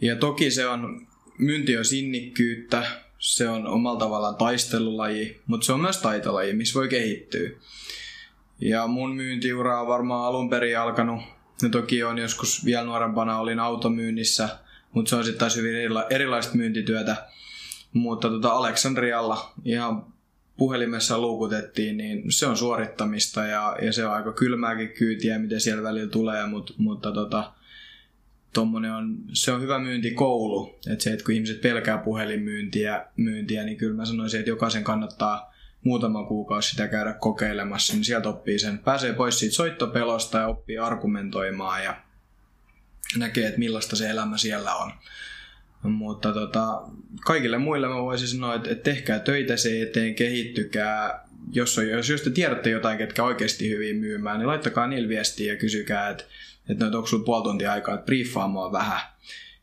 [0.00, 1.06] Ja toki se on,
[1.38, 2.86] myynti on sinnikkyyttä,
[3.22, 7.50] se on omalla tavallaan taistelulaji, mutta se on myös taitolaji, missä voi kehittyä.
[8.60, 11.22] Ja mun myyntiura on varmaan alun perin alkanut,
[11.62, 14.48] no toki on joskus vielä nuorempana olin automyynnissä,
[14.92, 17.16] mutta se on sitten taas hyvin erila- erilaista myyntityötä.
[17.92, 20.06] Mutta tota Aleksandrialla ihan
[20.56, 25.82] puhelimessa luukutettiin, niin se on suorittamista ja, ja se on aika kylmääkin kyytiä, miten siellä
[25.82, 27.52] välillä tulee, mutta, mutta tota,
[28.52, 30.78] tommonen on, se on hyvä myyntikoulu.
[30.92, 35.52] Että se, että kun ihmiset pelkää puhelinmyyntiä, myyntiä, niin kyllä mä sanoisin, että jokaisen kannattaa
[35.84, 40.78] muutama kuukausi sitä käydä kokeilemassa, niin sieltä oppii sen, pääsee pois siitä soittopelosta ja oppii
[40.78, 41.96] argumentoimaan ja
[43.16, 44.92] näkee, että millaista se elämä siellä on.
[45.82, 46.82] Mutta tota,
[47.26, 51.28] kaikille muille mä voisin sanoa, että, että tehkää töitä se eteen, kehittykää.
[51.52, 55.52] Jos, on, jos, jos te tiedätte jotain, ketkä oikeasti hyvin myymään, niin laittakaa niillä viestiä
[55.52, 56.24] ja kysykää, että,
[56.68, 59.00] että onko sulla puoli tuntia aikaa, että briefaa mua vähän.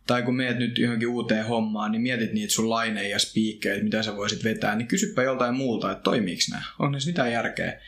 [0.07, 3.83] Tai kun meet nyt johonkin uuteen hommaan, niin mietit niitä sun laineja ja spiikkejä, että
[3.83, 7.81] mitä sä voisit vetää, niin kysypä joltain muulta, että toimiiko nämä, onko ne mitään järkeä.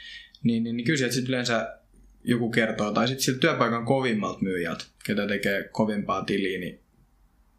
[0.43, 1.77] Niin, niin, niin kysy, että sitten yleensä
[2.23, 6.79] joku kertoo, tai sitten siltä työpaikan kovimmalta myyjältä, ketä tekee kovimpaa tiliä, niin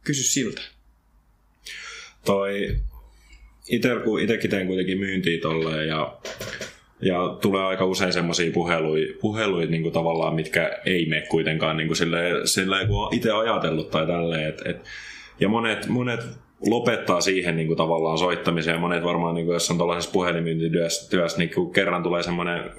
[0.05, 0.63] kysy siltä.
[2.25, 2.81] Toi,
[3.69, 6.21] ite, kun itsekin teen kuitenkin myyntiä tolleen ja,
[7.03, 11.97] ja tulee aika usein semmoisia puheluja, puheluja niin tavallaan, mitkä ei mene kuitenkaan niin kuin
[11.97, 14.49] silleen, silleen, kun on itse ajatellut tai tälleen.
[14.49, 14.85] Et, et,
[15.41, 16.21] ja monet, monet
[16.67, 18.81] lopettaa siihen niin kuin tavallaan soittamiseen.
[18.81, 22.71] Monet varmaan, niin kuin, jos on tuollaisessa puhelinmyyntityössä, työssä, niin kun kerran tulee semmoinen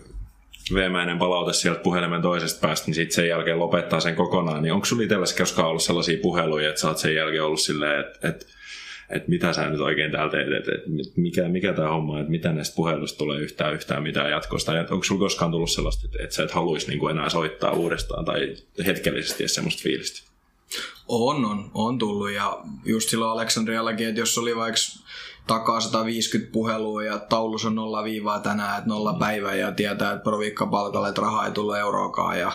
[0.74, 4.64] veemäinen palaute sieltä puhelimen toisesta päästä, niin sitten sen jälkeen lopettaa sen kokonaan.
[4.64, 8.00] Niin onko sulla itsellesi koskaan ollut sellaisia puheluja, että sä oot sen jälkeen ollut silleen,
[8.00, 8.46] että, että
[9.14, 12.54] että mitä sä nyt oikein täällä teet, että, että mikä, mikä tämä homma, että mitä
[12.54, 14.74] näistä puheluista tulee yhtään yhtään mitään jatkosta.
[14.74, 17.72] Ja onko sulla koskaan tullut sellaista, että, että sä et haluaisi niin kuin enää soittaa
[17.72, 18.56] uudestaan tai
[18.86, 20.34] hetkellisesti edes semmoista fiilistä?
[21.08, 24.80] On, on, on tullut ja just silloin Aleksandriallakin, että jos oli vaikka
[25.48, 30.66] takaa 150 puhelua ja taulus on nolla viivaa tänään, että nolla päivää ja tietää, että
[30.72, 32.52] palkalle, että rahaa ei tullut euroakaan ja,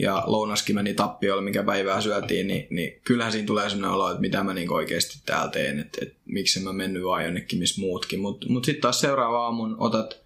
[0.00, 4.20] ja lounaskin meni tappiolle, mikä päivää syötiin, niin, niin kyllähän siinä tulee sellainen olo, että
[4.20, 8.20] mitä mä niin oikeasti täällä teen, että, että miksi mä mennyt vaan jonnekin missä muutkin.
[8.20, 10.20] Mutta mut, mut sitten taas seuraava aamun otat,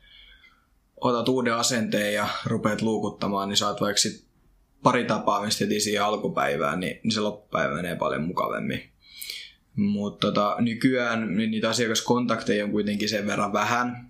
[1.00, 4.24] otat uuden asenteen ja rupeat luukuttamaan, niin saat vaikka sit
[4.82, 8.90] pari tapaamista heti siihen alkupäivään, niin, niin se loppupäivä menee paljon mukavemmin.
[9.76, 14.08] Mutta tota, nykyään niin niitä asiakaskontakteja on kuitenkin sen verran vähän,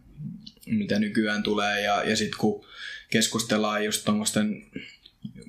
[0.66, 1.80] mitä nykyään tulee.
[1.80, 2.64] Ja, ja sitten kun
[3.10, 4.66] keskustellaan just tuommoisten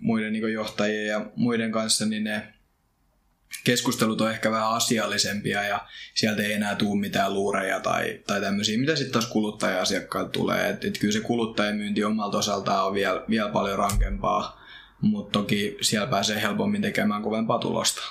[0.02, 2.54] muiden niin johtajien ja muiden kanssa, niin ne
[3.64, 8.78] keskustelut on ehkä vähän asiallisempia ja sieltä ei enää tule mitään luureja tai, tai tämmöisiä,
[8.78, 10.70] mitä sitten taas kuluttaja-asiakkailta tulee.
[10.70, 14.66] Et, et kyllä se kuluttajamyynti omalta osaltaan on vielä, vielä paljon rankempaa,
[15.02, 18.02] mutta toki siellä pääsee helpommin tekemään kovempaa tulosta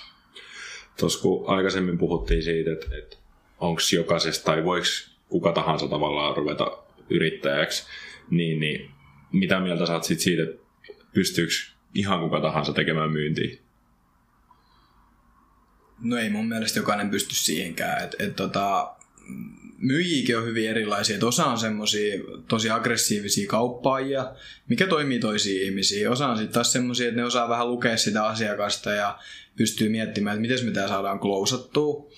[0.98, 3.16] tuossa kun aikaisemmin puhuttiin siitä, että, että
[3.58, 4.86] onko jokaisesta tai voiko
[5.28, 6.78] kuka tahansa tavallaan ruveta
[7.10, 7.86] yrittäjäksi,
[8.30, 8.90] niin, niin
[9.32, 10.63] mitä mieltä saat sit siitä, että
[11.14, 11.52] pystyykö
[11.94, 13.58] ihan kuka tahansa tekemään myyntiä?
[16.00, 18.04] No ei mun mielestä jokainen pysty siihenkään.
[18.04, 18.94] Et, et tota,
[19.78, 21.16] myyjiäkin on hyvin erilaisia.
[21.16, 24.32] Et osa on semmoisia tosi aggressiivisia kauppaajia,
[24.68, 26.10] mikä toimii toisiin ihmisiin.
[26.10, 29.18] Osa on sitten taas semmoisia, että ne osaa vähän lukea sitä asiakasta ja
[29.56, 32.10] pystyy miettimään, että miten me tämä saadaan klousattua.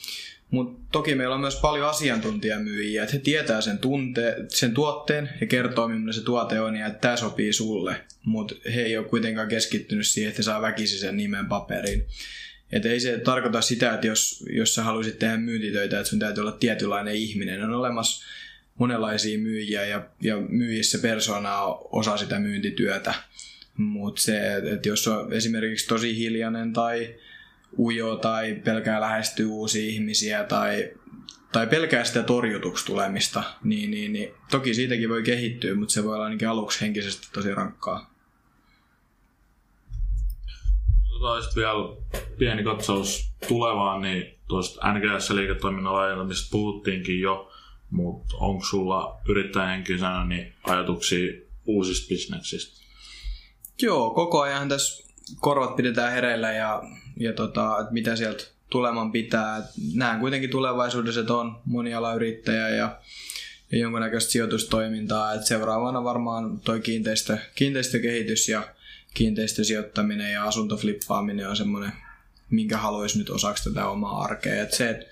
[0.51, 5.47] Mutta toki meillä on myös paljon asiantuntijamyyjiä, että he tietää sen, tunte, sen tuotteen ja
[5.47, 8.01] kertoo, millainen se tuote on ja että tämä sopii sulle.
[8.25, 12.07] Mutta he ei ole kuitenkaan keskittynyt siihen, että he saa väkisin sen nimen paperiin.
[12.73, 16.41] Et ei se tarkoita sitä, että jos, jos sä haluaisit tehdä myyntitöitä, että sun täytyy
[16.41, 17.65] olla tietynlainen ihminen.
[17.65, 18.27] On olemassa
[18.79, 23.15] monenlaisia myyjiä ja, ja myyjissä persona on osa sitä myyntityötä.
[23.77, 27.15] Mutta se, että jos on esimerkiksi tosi hiljainen tai
[27.79, 30.91] ujo tai pelkää lähestyä uusia ihmisiä tai,
[31.53, 36.15] tai pelkää sitä torjutuksi tulemista, niin, niin, niin toki siitäkin voi kehittyä, mutta se voi
[36.15, 38.11] olla ainakin aluksi henkisesti tosi rankkaa.
[41.43, 41.97] Sitten vielä
[42.39, 47.53] pieni katsaus tulevaan, niin tuosta NGS-liiketoiminnan laajentamisesta puhuttiinkin jo,
[47.91, 51.33] mutta onko sulla yrittäjähenkisenä niin ajatuksia
[51.67, 52.87] uusista bisneksistä?
[53.83, 56.83] Joo, koko ajan tässä korvat pidetään hereillä ja,
[57.21, 59.63] ja tota, että mitä sieltä tuleman pitää.
[59.95, 62.99] näen kuitenkin tulevaisuudessa, että on monialayrittäjä ja,
[63.73, 65.35] ja jonkunnäköistä sijoitustoimintaa.
[65.35, 68.63] Et seuraavana varmaan toi kiinteistö, kiinteistökehitys ja
[69.15, 71.93] kiinteistösijoittaminen ja asuntoflippaaminen on semmoinen,
[72.51, 74.63] minkä haluaisi nyt osaksi tätä omaa arkea.
[74.63, 75.07] Et se, et,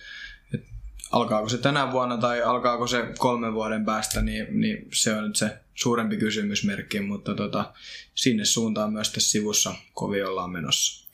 [0.54, 0.64] et
[1.12, 5.36] alkaako se tänä vuonna tai alkaako se kolmen vuoden päästä, niin, niin se on nyt
[5.36, 7.72] se suurempi kysymysmerkki, mutta tota,
[8.14, 11.04] sinne suuntaan myös tässä sivussa kovin ollaan menossa.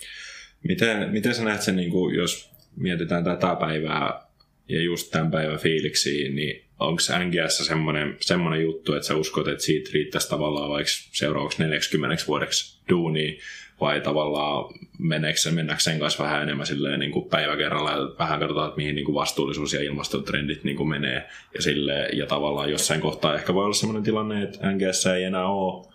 [0.68, 4.22] Miten, miten sä näet sen, niin kuin, jos mietitään tätä päivää
[4.68, 9.64] ja just tämän päivän fiiliksiä, niin onko NGS semmoinen, semmoinen juttu, että sä uskot, että
[9.64, 13.32] siitä riittäisi tavallaan vaikka seuraavaksi 40 vuodeksi duunia,
[13.80, 18.40] vai tavallaan meneekö, mennäänkö sen kanssa vähän enemmän silleen niin kuin päivä kerralla ja vähän
[18.40, 22.70] katsotaan, että mihin niin kuin vastuullisuus ja ilmastotrendit niin kuin menee ja, silleen, ja tavallaan
[22.70, 25.86] jossain kohtaa ehkä voi olla sellainen tilanne, että NGS ei enää ole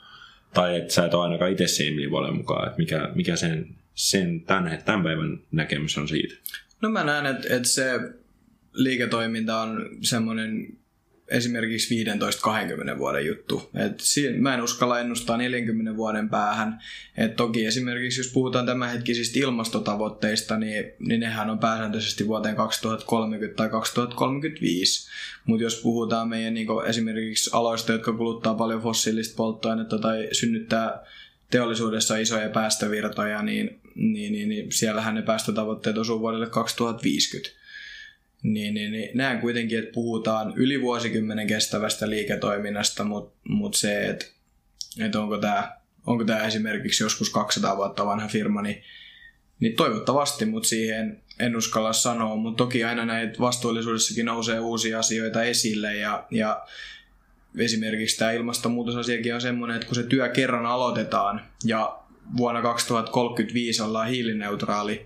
[0.54, 3.68] tai että sä et ole ainakaan itse siinä niin paljon mukaan, että mikä, mikä sen,
[3.96, 6.36] sen tämän, tämän päivän näkemys on siitä?
[6.82, 8.00] No mä näen, että, että se
[8.74, 10.78] liiketoiminta on semmoinen
[11.28, 12.06] esimerkiksi
[12.96, 13.70] 15-20 vuoden juttu.
[13.74, 16.80] Et siinä, mä en uskalla ennustaa 40 vuoden päähän.
[17.18, 23.70] Et toki esimerkiksi jos puhutaan tämänhetkisistä ilmastotavoitteista, niin, niin nehän on pääsääntöisesti vuoteen 2030 tai
[23.70, 25.10] 2035.
[25.46, 31.06] Mutta jos puhutaan meidän niin esimerkiksi aloista, jotka kuluttaa paljon fossiilista polttoainetta tai synnyttää
[31.52, 37.50] teollisuudessa isoja päästövirtoja, niin, niin, niin, niin siellähän ne päästötavoitteet osuu vuodelle 2050
[38.44, 44.26] niin, niin, niin näen kuitenkin, että puhutaan yli vuosikymmenen kestävästä liiketoiminnasta, mutta mut se, että,
[45.00, 45.76] että onko tämä
[46.06, 48.84] onko tämä esimerkiksi joskus 200 vuotta vanha firma, niin,
[49.60, 52.36] niin toivottavasti, mutta siihen en uskalla sanoa.
[52.36, 56.66] Mutta toki aina näitä vastuullisuudessakin nousee uusia asioita esille ja, ja
[57.58, 62.00] esimerkiksi tämä ilmastonmuutosasiakin on semmoinen, että kun se työ kerran aloitetaan ja
[62.38, 65.06] vuonna 2035 ollaan hiilineutraali,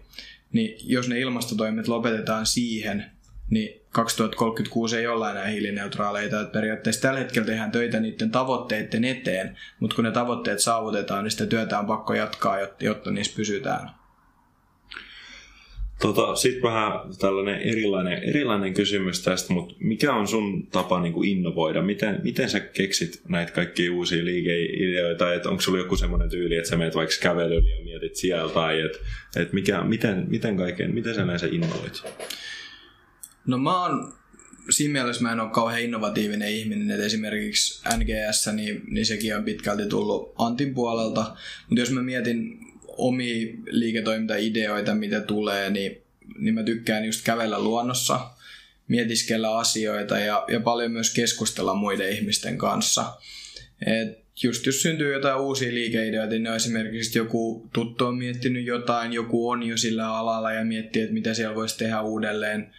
[0.53, 3.05] niin jos ne ilmastotoimet lopetetaan siihen,
[3.49, 6.41] niin 2036 ei olla enää hiilineutraaleita.
[6.41, 11.32] Että periaatteessa tällä hetkellä tehdään töitä niiden tavoitteiden eteen, mutta kun ne tavoitteet saavutetaan, niin
[11.32, 13.99] sitä työtä on pakko jatkaa, jotta, niissä pysytään.
[16.02, 21.30] Tota, Sitten vähän tällainen erilainen, erilainen kysymys tästä, mutta mikä on sun tapa niin kuin
[21.30, 21.82] innovoida?
[21.82, 25.34] Miten, miten sä keksit näitä kaikkia uusia liikeideoita?
[25.34, 28.82] Et onko sulla joku semmoinen tyyli, että sä menet vaikka kävelyllä ja mietit siellä, tai
[28.82, 29.02] et,
[29.36, 32.04] et mikä, miten, miten, kaiken, miten sä näin sä innovoit?
[33.47, 34.14] No mä oon,
[34.70, 39.43] siinä mielessä mä en ole kauhean innovatiivinen ihminen, että esimerkiksi NGS, niin, niin sekin on
[39.43, 41.36] pitkälti tullut Antin puolelta,
[41.70, 42.68] mutta jos mä mietin
[43.00, 46.02] omia liiketoimintaideoita, mitä tulee, niin,
[46.38, 48.30] niin mä tykkään just kävellä luonnossa,
[48.88, 53.14] mietiskellä asioita ja, ja paljon myös keskustella muiden ihmisten kanssa.
[53.86, 59.50] Et just jos syntyy jotain uusia liikeideoita, niin esimerkiksi joku tuttu on miettinyt jotain, joku
[59.50, 62.74] on jo sillä alalla ja miettii, että mitä siellä voisi tehdä uudelleen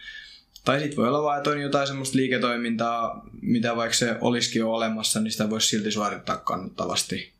[0.65, 4.73] tai sitten voi olla vaan, että on jotain semmoista liiketoimintaa, mitä vaikka se olisikin jo
[4.73, 7.31] olemassa, niin sitä voisi silti suorittaa kannattavasti.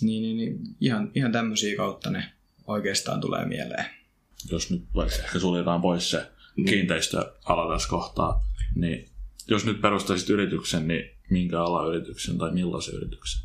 [0.00, 2.32] Niin, niin, niin ihan, ihan tämmöisiä kautta ne
[2.66, 3.84] oikeastaan tulee mieleen.
[4.50, 6.26] Jos nyt vaikka ehkä suljetaan pois se
[6.56, 6.64] mm.
[6.64, 9.08] kiinteistöala tässä kohtaa, niin
[9.48, 13.42] jos nyt perustaisit yrityksen, niin minkä alayrityksen tai millaisen yrityksen?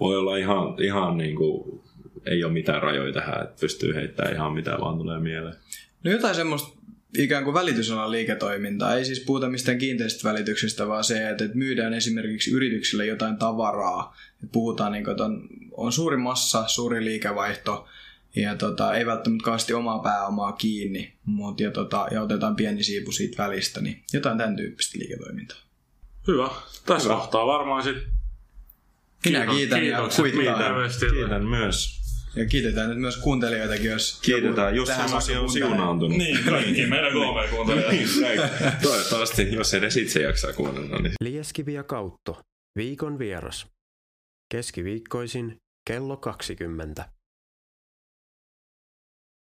[0.00, 1.82] Voi olla ihan, ihan niin kuin,
[2.26, 5.56] ei ole mitään rajoja tähän, että pystyy heittämään ihan mitä vaan tulee mieleen.
[6.04, 6.81] No jotain semmoista
[7.18, 8.94] ikään kuin välitysalan liiketoimintaa.
[8.94, 14.16] Ei siis puhuta mistään kiinteistövälityksestä, vaan se, että myydään esimerkiksi yrityksille jotain tavaraa.
[14.44, 17.88] Et puhutaan, niin kuin, että on, on suuri massa, suuri liikevaihto
[18.36, 23.12] ja tota, ei välttämättä kauheasti omaa pääomaa kiinni, mutta ja, tota, ja otetaan pieni siipu
[23.12, 25.58] siitä välistä, niin jotain tämän tyyppistä liiketoimintaa.
[26.26, 26.50] Hyvä.
[26.86, 27.20] Tässä Hyvä.
[27.20, 28.12] kohtaa varmaan sitten
[29.24, 32.01] minä kiitän ja kiitän, kiitän myös.
[32.36, 36.18] Ja kiitetään nyt myös kuuntelijoitakin, jos Kiitetään, jos tähän sellaisia on siunaantunut.
[36.18, 36.38] Niin,
[36.72, 37.24] niin, meidän niin.
[37.24, 37.90] kolme kuuntelijaa.
[37.92, 38.08] Niin,
[38.82, 40.98] Toivottavasti, jos edes itse jaksaa kuunnella.
[40.98, 41.12] Niin.
[41.20, 42.40] Lieskivi ja Kautto.
[42.78, 43.66] Viikon vieras.
[44.52, 45.56] Keskiviikkoisin
[45.90, 47.08] kello 20.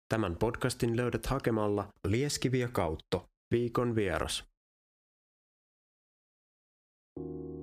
[0.09, 4.43] Tämän podcastin löydät hakemalla Lieskiviä kautto viikon vieras.
[7.19, 7.58] thank you